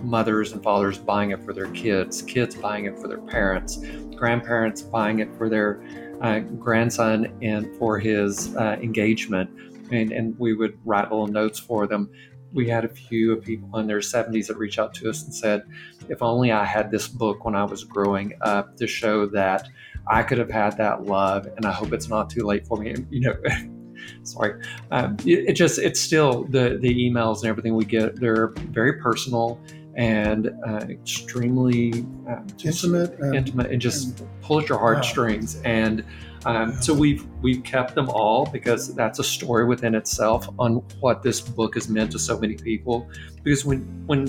mothers 0.04 0.54
and 0.54 0.64
fathers 0.64 0.98
buying 0.98 1.32
it 1.32 1.44
for 1.44 1.54
their 1.54 1.70
kids, 1.72 2.22
kids 2.22 2.56
buying 2.56 2.86
it 2.86 2.98
for 3.00 3.08
their 3.08 3.22
parents, 3.22 3.80
grandparents 4.16 4.82
buying 4.82 5.20
it 5.20 5.34
for 5.38 5.50
their 5.50 5.82
uh, 6.22 6.40
grandson 6.40 7.38
and 7.42 7.76
for 7.78 8.00
his 8.00 8.56
uh, 8.56 8.78
engagement. 8.82 9.50
And, 9.92 10.12
and 10.12 10.38
we 10.38 10.54
would 10.54 10.78
write 10.86 11.10
little 11.10 11.28
notes 11.28 11.60
for 11.60 11.88
them. 11.88 12.10
We 12.52 12.68
had 12.68 12.86
a 12.86 12.90
few 12.90 13.38
people 13.38 13.78
in 13.80 13.88
their 13.88 14.00
70s 14.00 14.48
that 14.48 14.58
reached 14.58 14.80
out 14.80 14.94
to 14.96 15.10
us 15.10 15.24
and 15.24 15.34
said, 15.34 15.64
if 16.10 16.22
only 16.22 16.52
I 16.52 16.66
had 16.66 16.92
this 16.92 17.08
book 17.08 17.46
when 17.46 17.56
I 17.56 17.64
was 17.64 17.84
growing 17.84 18.34
up 18.42 18.76
to 18.78 18.88
show 18.88 19.28
that 19.28 19.68
I 20.08 20.24
could 20.24 20.38
have 20.38 20.50
had 20.50 20.78
that 20.78 21.06
love, 21.06 21.48
and 21.58 21.66
I 21.66 21.72
hope 21.72 21.94
it's 21.94 22.10
not 22.10 22.30
too 22.30 22.44
late 22.44 22.66
for 22.68 22.78
me. 22.78 22.92
And, 22.92 23.08
you 23.10 23.22
know, 23.22 23.36
sorry, 24.24 24.62
um, 24.92 25.18
it, 25.26 25.50
it, 25.50 25.54
just 25.54 25.80
it's 25.80 26.00
still 26.00 26.44
the 26.46 26.78
the 26.82 26.94
emails 26.94 27.40
and 27.42 27.46
everything 27.46 27.76
we 27.76 27.86
get. 27.86 28.20
They're 28.20 28.54
very 28.72 28.94
personal 28.94 29.60
and 29.96 30.52
uh, 30.66 30.86
extremely 30.90 32.06
uh, 32.30 32.40
intimate, 32.64 33.20
and, 33.20 33.36
intimate, 33.36 33.72
and 33.72 33.82
just 33.82 34.20
and, 34.20 34.30
pull 34.42 34.62
at 34.62 34.70
your 34.70 34.80
heartstrings. 34.80 35.58
Wow. 35.58 35.62
And 35.66 36.06
um, 36.46 36.82
so 36.82 36.94
we've 36.94 37.26
we've 37.42 37.64
kept 37.64 37.96
them 37.96 38.10
all 38.10 38.46
because 38.46 38.96
that's 38.96 39.20
a 39.20 39.24
story 39.24 39.66
within 39.66 39.96
itself 39.96 40.48
on 40.58 40.76
what 41.02 41.22
this 41.22 41.42
book 41.42 41.76
has 41.76 41.90
meant 41.90 42.12
to 42.14 42.20
so 42.20 42.40
many 42.40 42.56
people. 42.56 43.10
Because 43.44 43.66
when 43.66 43.82
when 44.06 44.28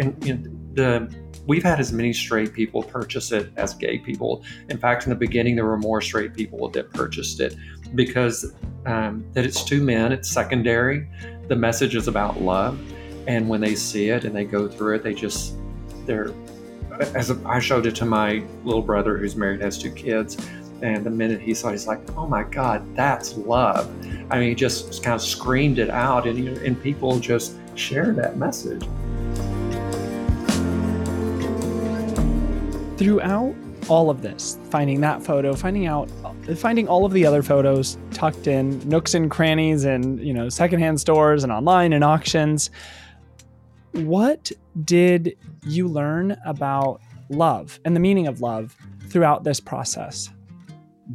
and, 0.00 0.24
and 0.26 0.74
the 0.74 1.21
we've 1.46 1.62
had 1.62 1.80
as 1.80 1.92
many 1.92 2.12
straight 2.12 2.52
people 2.52 2.82
purchase 2.82 3.32
it 3.32 3.52
as 3.56 3.74
gay 3.74 3.98
people. 3.98 4.44
In 4.68 4.78
fact, 4.78 5.04
in 5.04 5.10
the 5.10 5.16
beginning, 5.16 5.56
there 5.56 5.66
were 5.66 5.78
more 5.78 6.00
straight 6.00 6.34
people 6.34 6.68
that 6.70 6.92
purchased 6.92 7.40
it 7.40 7.56
because 7.94 8.52
um, 8.86 9.24
that 9.32 9.44
it's 9.44 9.64
two 9.64 9.82
men. 9.82 10.12
It's 10.12 10.30
secondary. 10.30 11.08
The 11.48 11.56
message 11.56 11.96
is 11.96 12.08
about 12.08 12.40
love 12.40 12.78
and 13.26 13.48
when 13.48 13.60
they 13.60 13.74
see 13.74 14.08
it 14.08 14.24
and 14.24 14.34
they 14.34 14.44
go 14.44 14.68
through 14.68 14.96
it 14.96 15.02
they 15.02 15.14
just 15.14 15.54
they're 16.06 16.32
as 17.14 17.30
I 17.30 17.58
showed 17.58 17.86
it 17.86 17.94
to 17.96 18.04
my 18.04 18.44
little 18.64 18.82
brother 18.82 19.16
who's 19.16 19.36
married 19.36 19.60
has 19.62 19.78
two 19.78 19.90
kids 19.90 20.36
and 20.82 21.04
the 21.04 21.10
minute 21.10 21.40
he 21.40 21.54
saw 21.54 21.68
it 21.68 21.72
he's 21.72 21.86
like 21.86 22.00
oh 22.16 22.26
my 22.26 22.42
god 22.42 22.84
that's 22.96 23.36
love 23.36 23.88
i 24.30 24.38
mean 24.38 24.48
he 24.48 24.54
just 24.54 25.02
kind 25.02 25.14
of 25.14 25.22
screamed 25.22 25.78
it 25.78 25.90
out 25.90 26.26
and, 26.26 26.48
and 26.58 26.82
people 26.82 27.18
just 27.18 27.56
share 27.74 28.12
that 28.12 28.36
message 28.36 28.84
throughout 33.02 33.54
all 33.88 34.10
of 34.10 34.22
this 34.22 34.58
finding 34.70 35.00
that 35.00 35.22
photo 35.22 35.54
finding 35.54 35.86
out 35.86 36.08
finding 36.56 36.86
all 36.86 37.04
of 37.04 37.12
the 37.12 37.26
other 37.26 37.42
photos 37.42 37.98
tucked 38.12 38.46
in 38.46 38.78
nooks 38.88 39.14
and 39.14 39.30
crannies 39.30 39.84
and 39.84 40.20
you 40.20 40.32
know 40.32 40.48
secondhand 40.48 41.00
stores 41.00 41.42
and 41.42 41.52
online 41.52 41.92
and 41.92 42.04
auctions 42.04 42.70
what 43.92 44.50
did 44.84 45.36
you 45.66 45.86
learn 45.86 46.36
about 46.46 47.00
love 47.28 47.78
and 47.84 47.94
the 47.94 48.00
meaning 48.00 48.26
of 48.26 48.40
love 48.40 48.76
throughout 49.08 49.44
this 49.44 49.60
process? 49.60 50.30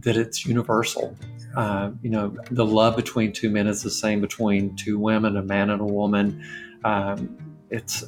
That 0.01 0.15
it's 0.15 0.45
universal. 0.45 1.15
Uh, 1.55 1.91
you 2.03 2.09
know, 2.09 2.35
the 2.51 2.65
love 2.65 2.95
between 2.95 3.31
two 3.31 3.49
men 3.49 3.65
is 3.65 3.81
the 3.81 3.89
same 3.89 4.21
between 4.21 4.75
two 4.75 4.99
women, 4.99 5.37
a 5.37 5.41
man 5.41 5.71
and 5.71 5.81
a 5.81 5.85
woman. 5.85 6.43
Um, 6.83 7.35
it's 7.71 8.03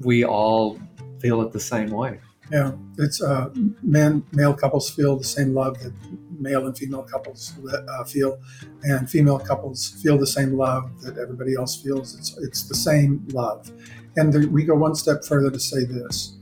we 0.00 0.24
all 0.24 0.78
feel 1.20 1.40
it 1.42 1.52
the 1.52 1.60
same 1.60 1.90
way. 1.90 2.18
Yeah, 2.50 2.72
it's 2.98 3.22
uh, 3.22 3.50
men, 3.82 4.24
male 4.32 4.54
couples 4.54 4.90
feel 4.90 5.16
the 5.16 5.24
same 5.24 5.54
love 5.54 5.78
that 5.80 5.92
male 6.40 6.66
and 6.66 6.76
female 6.76 7.02
couples 7.02 7.52
uh, 7.72 8.04
feel, 8.04 8.40
and 8.82 9.08
female 9.08 9.38
couples 9.38 9.90
feel 10.02 10.18
the 10.18 10.26
same 10.26 10.56
love 10.56 11.00
that 11.02 11.16
everybody 11.16 11.54
else 11.54 11.80
feels. 11.80 12.18
It's 12.18 12.36
it's 12.38 12.64
the 12.64 12.74
same 12.74 13.24
love, 13.32 13.70
and 14.16 14.32
the, 14.32 14.48
we 14.48 14.64
go 14.64 14.74
one 14.74 14.96
step 14.96 15.24
further 15.24 15.50
to 15.50 15.60
say 15.60 15.84
this: 15.84 16.38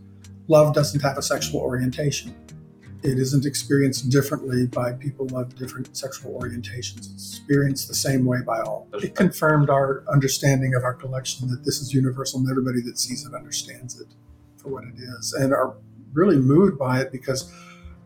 love 0.47 0.75
doesn't 0.75 1.01
have 1.03 1.19
a 1.19 1.23
sexual 1.23 1.61
orientation. 1.61 2.35
It 3.03 3.19
isn't 3.19 3.45
experienced 3.47 4.09
differently 4.09 4.67
by 4.67 4.93
people 4.93 5.37
of 5.37 5.55
different 5.55 5.97
sexual 5.97 6.41
orientations. 6.41 7.13
It's 7.13 7.39
experienced 7.39 7.87
the 7.87 7.95
same 7.95 8.25
way 8.25 8.41
by 8.45 8.61
all. 8.61 8.89
It 8.95 9.15
confirmed 9.15 9.71
our 9.71 10.05
understanding 10.11 10.75
of 10.75 10.83
our 10.85 10.95
collection 10.95 11.49
that 11.51 11.65
this 11.65 11.81
is 11.81 11.93
universal, 11.93 12.41
and 12.41 12.49
everybody 12.51 12.81
that 12.83 12.99
sees 12.99 13.27
it 13.27 13.35
understands 13.35 14.01
it 14.01 14.09
for 14.57 14.71
what 14.71 14.85
it 14.85 14.95
is, 14.97 15.35
and 15.35 15.53
are 15.53 15.77
really 16.19 16.37
moved 16.37 16.77
by 16.79 17.01
it 17.01 17.13
because 17.13 17.53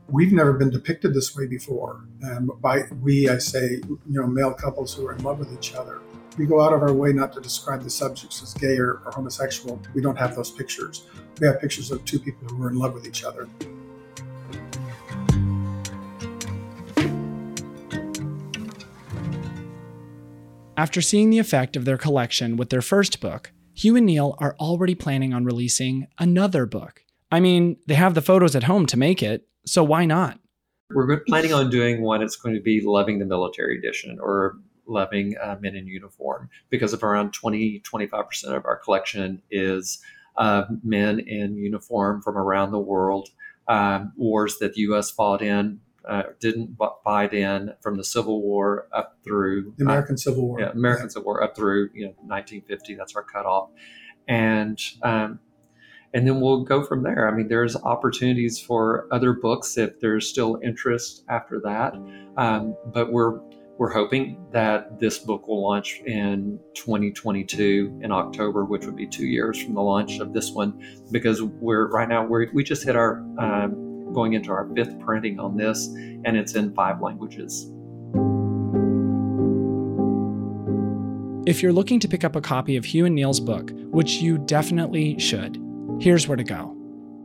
we've 0.08 0.32
never 0.32 0.52
been 0.52 0.70
depicted 0.70 1.14
this 1.14 1.34
way 1.34 1.46
before. 1.46 2.04
And 2.20 2.50
by 2.60 2.82
we, 3.00 3.28
I 3.28 3.38
say, 3.38 3.80
you 3.82 4.00
know, 4.06 4.26
male 4.26 4.52
couples 4.52 4.94
who 4.94 5.06
are 5.06 5.14
in 5.14 5.22
love 5.24 5.38
with 5.38 5.52
each 5.52 5.74
other. 5.74 6.00
We 6.38 6.46
go 6.46 6.60
out 6.60 6.72
of 6.72 6.82
our 6.82 6.92
way 6.92 7.12
not 7.12 7.32
to 7.34 7.40
describe 7.40 7.82
the 7.82 7.90
subjects 7.90 8.42
as 8.42 8.54
gay 8.54 8.76
or, 8.78 9.00
or 9.04 9.12
homosexual. 9.12 9.80
We 9.94 10.02
don't 10.02 10.18
have 10.18 10.36
those 10.36 10.50
pictures. 10.50 11.06
We 11.40 11.46
have 11.46 11.60
pictures 11.60 11.90
of 11.90 12.04
two 12.04 12.18
people 12.18 12.48
who 12.48 12.62
are 12.62 12.70
in 12.70 12.76
love 12.76 12.94
with 12.94 13.06
each 13.06 13.24
other. 13.24 13.48
After 20.76 21.00
seeing 21.00 21.30
the 21.30 21.38
effect 21.38 21.76
of 21.76 21.84
their 21.84 21.98
collection 21.98 22.56
with 22.56 22.70
their 22.70 22.82
first 22.82 23.20
book, 23.20 23.52
Hugh 23.74 23.96
and 23.96 24.06
Neal 24.06 24.36
are 24.38 24.56
already 24.58 24.94
planning 24.94 25.32
on 25.32 25.44
releasing 25.44 26.08
another 26.18 26.66
book. 26.66 27.01
I 27.32 27.40
mean, 27.40 27.78
they 27.86 27.94
have 27.94 28.14
the 28.14 28.22
photos 28.22 28.54
at 28.54 28.64
home 28.64 28.86
to 28.86 28.98
make 28.98 29.22
it, 29.22 29.48
so 29.66 29.82
why 29.82 30.04
not? 30.04 30.38
We're 30.94 31.20
planning 31.26 31.54
on 31.54 31.70
doing 31.70 32.02
one. 32.02 32.22
It's 32.22 32.36
going 32.36 32.54
to 32.54 32.60
be 32.60 32.82
Loving 32.84 33.18
the 33.18 33.24
Military 33.24 33.78
Edition 33.78 34.18
or 34.20 34.58
Loving 34.86 35.34
uh, 35.42 35.56
Men 35.60 35.74
in 35.74 35.86
Uniform 35.86 36.50
because 36.68 36.92
of 36.92 37.02
around 37.02 37.32
20, 37.32 37.80
25% 37.90 38.44
of 38.54 38.66
our 38.66 38.76
collection 38.76 39.40
is 39.50 39.98
uh, 40.36 40.64
men 40.82 41.20
in 41.20 41.56
uniform 41.56 42.22
from 42.22 42.36
around 42.36 42.72
the 42.72 42.78
world, 42.78 43.28
um, 43.68 44.12
wars 44.16 44.58
that 44.58 44.74
the 44.74 44.80
U.S. 44.82 45.10
fought 45.10 45.42
in, 45.42 45.80
uh, 46.08 46.24
didn't 46.40 46.76
fight 47.04 47.32
in 47.32 47.72
from 47.80 47.96
the 47.96 48.04
Civil 48.04 48.42
War 48.42 48.88
up 48.92 49.18
through 49.24 49.72
the 49.76 49.84
American 49.84 50.16
Civil 50.16 50.48
War. 50.48 50.60
Yeah, 50.60 50.70
American 50.70 51.06
yeah. 51.06 51.10
Civil 51.10 51.26
War 51.26 51.42
up 51.42 51.54
through 51.54 51.90
you 51.94 52.06
know 52.06 52.14
1950. 52.20 52.94
That's 52.96 53.14
our 53.14 53.22
cutoff, 53.22 53.70
and 54.26 54.80
um, 55.02 55.38
and 56.14 56.26
then 56.26 56.40
we'll 56.40 56.62
go 56.64 56.82
from 56.82 57.02
there. 57.02 57.28
I 57.28 57.34
mean, 57.34 57.48
there's 57.48 57.76
opportunities 57.76 58.58
for 58.60 59.06
other 59.10 59.32
books 59.32 59.78
if 59.78 59.98
there's 60.00 60.28
still 60.28 60.58
interest 60.62 61.24
after 61.28 61.60
that. 61.64 61.94
Um, 62.36 62.76
but 62.86 63.12
we're 63.12 63.40
we're 63.78 63.90
hoping 63.90 64.44
that 64.52 65.00
this 65.00 65.18
book 65.18 65.48
will 65.48 65.62
launch 65.62 66.02
in 66.06 66.60
2022 66.74 68.00
in 68.02 68.12
October, 68.12 68.64
which 68.64 68.84
would 68.84 68.96
be 68.96 69.06
two 69.06 69.26
years 69.26 69.60
from 69.60 69.74
the 69.74 69.80
launch 69.80 70.20
of 70.20 70.32
this 70.32 70.52
one, 70.52 70.80
because 71.10 71.42
we're 71.42 71.88
right 71.88 72.08
now 72.08 72.24
we 72.24 72.48
we 72.52 72.62
just 72.62 72.84
hit 72.84 72.96
our 72.96 73.18
um, 73.38 74.12
going 74.12 74.34
into 74.34 74.50
our 74.50 74.68
fifth 74.76 75.00
printing 75.00 75.40
on 75.40 75.56
this, 75.56 75.86
and 75.86 76.36
it's 76.36 76.54
in 76.54 76.74
five 76.74 77.00
languages. 77.00 77.72
If 81.44 81.60
you're 81.60 81.72
looking 81.72 81.98
to 81.98 82.06
pick 82.06 82.22
up 82.22 82.36
a 82.36 82.40
copy 82.40 82.76
of 82.76 82.84
Hugh 82.84 83.04
and 83.04 83.16
Neil's 83.16 83.40
book, 83.40 83.72
which 83.90 84.16
you 84.16 84.38
definitely 84.38 85.18
should, 85.18 85.58
here's 86.02 86.26
where 86.26 86.36
to 86.36 86.44
go. 86.44 86.74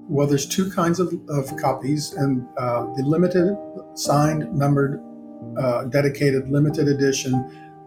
Well, 0.10 0.28
there's 0.28 0.48
two 0.48 0.72
kinds 0.72 1.00
of, 1.00 1.14
of 1.30 1.56
copies, 1.58 2.14
and 2.14 2.48
uh, 2.58 2.86
the 2.94 3.04
limited, 3.04 3.58
signed, 3.96 4.54
numbered, 4.54 5.04
uh, 5.60 5.86
dedicated, 5.86 6.50
limited 6.50 6.88
edition, 6.88 7.34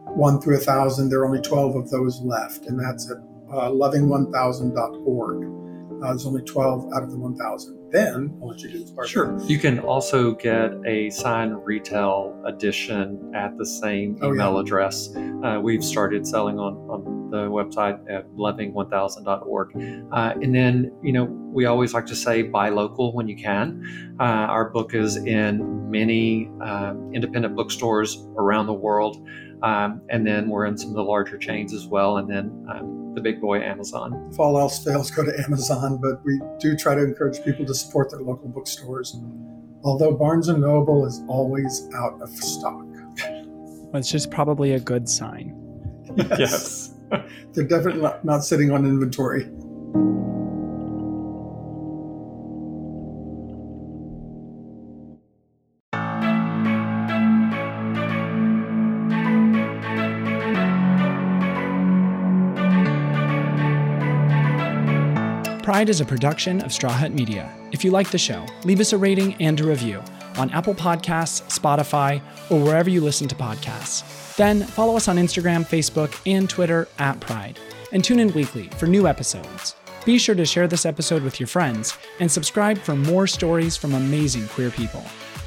one 0.05 0.40
through 0.40 0.57
a 0.57 0.61
thousand. 0.61 1.09
There 1.09 1.20
are 1.20 1.26
only 1.26 1.40
12 1.40 1.76
of 1.76 1.90
those 1.90 2.20
left, 2.20 2.66
and 2.66 2.79
that's 2.79 3.11
at 3.11 3.16
uh, 3.50 3.70
loving1000.org. 3.70 6.03
Uh, 6.03 6.09
there's 6.09 6.26
only 6.26 6.42
12 6.42 6.92
out 6.92 7.03
of 7.03 7.11
the 7.11 7.16
1,000. 7.16 7.79
Then 7.90 8.38
I'll 8.40 8.48
let 8.48 8.61
you 8.61 8.70
do 8.70 8.79
this 8.81 8.90
part. 8.90 9.09
Sure. 9.09 9.37
You 9.46 9.59
can 9.59 9.81
also 9.81 10.35
get 10.35 10.72
a 10.87 11.11
signed 11.11 11.64
retail 11.64 12.40
edition 12.46 13.33
at 13.35 13.57
the 13.59 13.66
same 13.66 14.16
Oh, 14.22 14.33
email 14.33 14.55
yeah. 14.55 14.61
address. 14.61 15.14
Uh, 15.44 15.59
we've 15.62 15.85
started 15.85 16.26
selling 16.26 16.59
on, 16.59 16.74
on 16.88 17.31
the 17.31 17.48
website 17.48 17.98
at 18.11 18.29
loving1000.org. 18.31 20.09
Uh, 20.12 20.35
and 20.42 20.55
then, 20.55 20.92
you 21.03 21.12
know, 21.12 21.24
we 21.24 21.64
always 21.66 21.94
like 21.94 22.07
to 22.07 22.16
say 22.16 22.42
buy 22.42 22.68
local 22.68 23.12
when 23.14 23.29
you 23.29 23.37
can. 23.37 24.16
Uh, 24.20 24.22
our 24.24 24.70
book 24.70 24.94
is 24.94 25.16
in 25.16 25.90
many 25.90 26.48
um, 26.62 27.11
independent 27.14 27.55
bookstores 27.57 28.26
around 28.37 28.66
the 28.66 28.72
world. 28.72 29.16
Um, 29.62 30.03
and 30.09 30.27
then 30.27 30.49
we're 30.49 30.66
in 30.66 30.77
some 30.77 30.90
of 30.90 30.96
the 30.96 31.03
larger 31.03 31.38
chains 31.38 31.75
as 31.75 31.87
well. 31.87 32.16
And 32.18 32.31
then 32.31 32.66
um, 32.70 33.12
the 33.14 33.20
big 33.20 33.40
boy 33.40 33.61
Amazon. 33.61 34.29
If 34.33 34.38
all 34.38 34.59
else 34.59 34.83
fails, 34.83 35.11
go 35.11 35.25
to 35.25 35.44
Amazon, 35.44 35.99
but 36.01 36.25
we 36.25 36.40
do 36.59 36.77
try 36.77 36.94
to 36.94 37.03
encourage 37.03 37.42
people 37.44 37.66
to 37.66 37.75
support 37.75 38.11
their 38.11 38.20
local 38.20 38.49
bookstores. 38.49 39.16
Although 39.83 40.12
Barnes 40.12 40.49
and 40.49 40.61
Noble 40.61 41.07
is 41.07 41.23
always 41.27 41.88
out 41.94 42.20
of 42.20 42.31
stock. 42.31 42.85
It's 43.94 44.11
just 44.11 44.31
probably 44.31 44.75
a 44.75 44.81
good 44.81 45.09
sign. 45.09 45.57
Yes. 46.16 46.94
They're 47.53 47.64
definitely 47.64 48.03
not, 48.03 48.25
not 48.25 48.44
sitting 48.44 48.73
on 48.73 48.85
inventory. 48.85 49.44
Pride 65.70 65.88
is 65.88 66.00
a 66.00 66.04
production 66.04 66.61
of 66.62 66.72
Straw 66.72 66.90
Hut 66.90 67.12
Media. 67.12 67.48
If 67.70 67.85
you 67.85 67.92
like 67.92 68.11
the 68.11 68.18
show, 68.18 68.44
leave 68.64 68.80
us 68.80 68.92
a 68.92 68.98
rating 68.98 69.35
and 69.35 69.61
a 69.61 69.64
review 69.64 70.02
on 70.37 70.50
Apple 70.50 70.74
Podcasts, 70.74 71.42
Spotify, 71.48 72.20
or 72.50 72.61
wherever 72.61 72.90
you 72.90 73.00
listen 73.00 73.28
to 73.28 73.37
podcasts. 73.37 74.35
Then 74.35 74.64
follow 74.64 74.96
us 74.96 75.06
on 75.06 75.14
Instagram, 75.14 75.64
Facebook, 75.64 76.20
and 76.26 76.50
Twitter 76.50 76.88
at 76.98 77.20
Pride, 77.20 77.56
and 77.92 78.02
tune 78.02 78.18
in 78.18 78.33
weekly 78.33 78.66
for 78.78 78.88
new 78.88 79.06
episodes. 79.06 79.76
Be 80.04 80.18
sure 80.18 80.35
to 80.35 80.44
share 80.44 80.66
this 80.66 80.85
episode 80.85 81.22
with 81.22 81.38
your 81.38 81.46
friends 81.46 81.96
and 82.18 82.28
subscribe 82.28 82.78
for 82.78 82.96
more 82.96 83.28
stories 83.28 83.76
from 83.76 83.94
amazing 83.94 84.48
queer 84.48 84.70
people. 84.70 85.04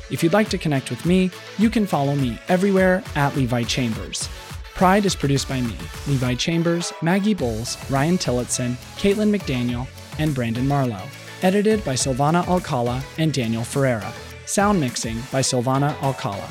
If 0.10 0.24
you'd 0.24 0.32
like 0.32 0.48
to 0.52 0.58
connect 0.58 0.90
with 0.90 1.06
me, 1.06 1.32
you 1.58 1.70
can 1.70 1.86
follow 1.86 2.16
me 2.16 2.40
everywhere 2.48 3.04
at 3.18 3.36
Levi 3.36 3.64
Chambers. 3.64 4.30
Pride 4.74 5.06
is 5.06 5.18
produced 5.18 5.50
by 5.50 5.60
me, 5.60 5.76
Levi 6.08 6.36
Chambers, 6.36 6.94
Maggie 7.02 7.34
Boles, 7.34 7.78
Ryan 7.92 8.18
Tillotson, 8.18 8.78
Caitlin 8.96 9.36
McDaniel, 9.38 9.86
and 10.20 10.34
Brandon 10.36 10.68
Marlowe. 10.68 11.08
Edited 11.42 11.84
by 11.84 11.94
Silvana 11.94 12.48
Alcala 12.48 13.04
and 13.18 13.34
Daniel 13.34 13.64
Ferreira. 13.64 14.12
Sound 14.46 14.80
mixing 14.80 15.18
by 15.32 15.42
Silvana 15.42 15.96
Alcala. 16.02 16.48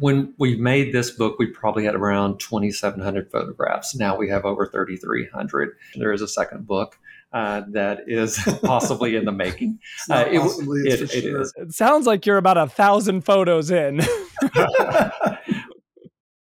when 0.00 0.34
we 0.38 0.56
made 0.56 0.92
this 0.92 1.10
book, 1.12 1.38
we 1.38 1.46
probably 1.46 1.84
had 1.84 1.94
around 1.94 2.38
2,700 2.40 3.30
photographs. 3.30 3.94
Now 3.94 4.16
we 4.16 4.28
have 4.28 4.44
over 4.44 4.66
3,300. 4.66 5.76
There 5.96 6.12
is 6.12 6.20
a 6.20 6.26
second 6.28 6.66
book 6.66 6.98
uh, 7.32 7.62
that 7.68 8.00
is 8.08 8.36
possibly 8.64 9.14
in 9.16 9.24
the 9.24 9.32
making. 9.32 9.78
It's 10.00 10.10
Uh, 10.10 10.28
it- 10.30 10.40
possibly, 10.40 10.80
it- 10.82 11.00
it 11.02 11.10
sure. 11.22 11.42
It 11.56 11.72
sounds 11.72 12.06
like 12.06 12.26
you're 12.26 12.38
about 12.38 12.58
a 12.58 12.66
thousand 12.66 13.22
photos 13.24 13.70
in. 13.70 14.00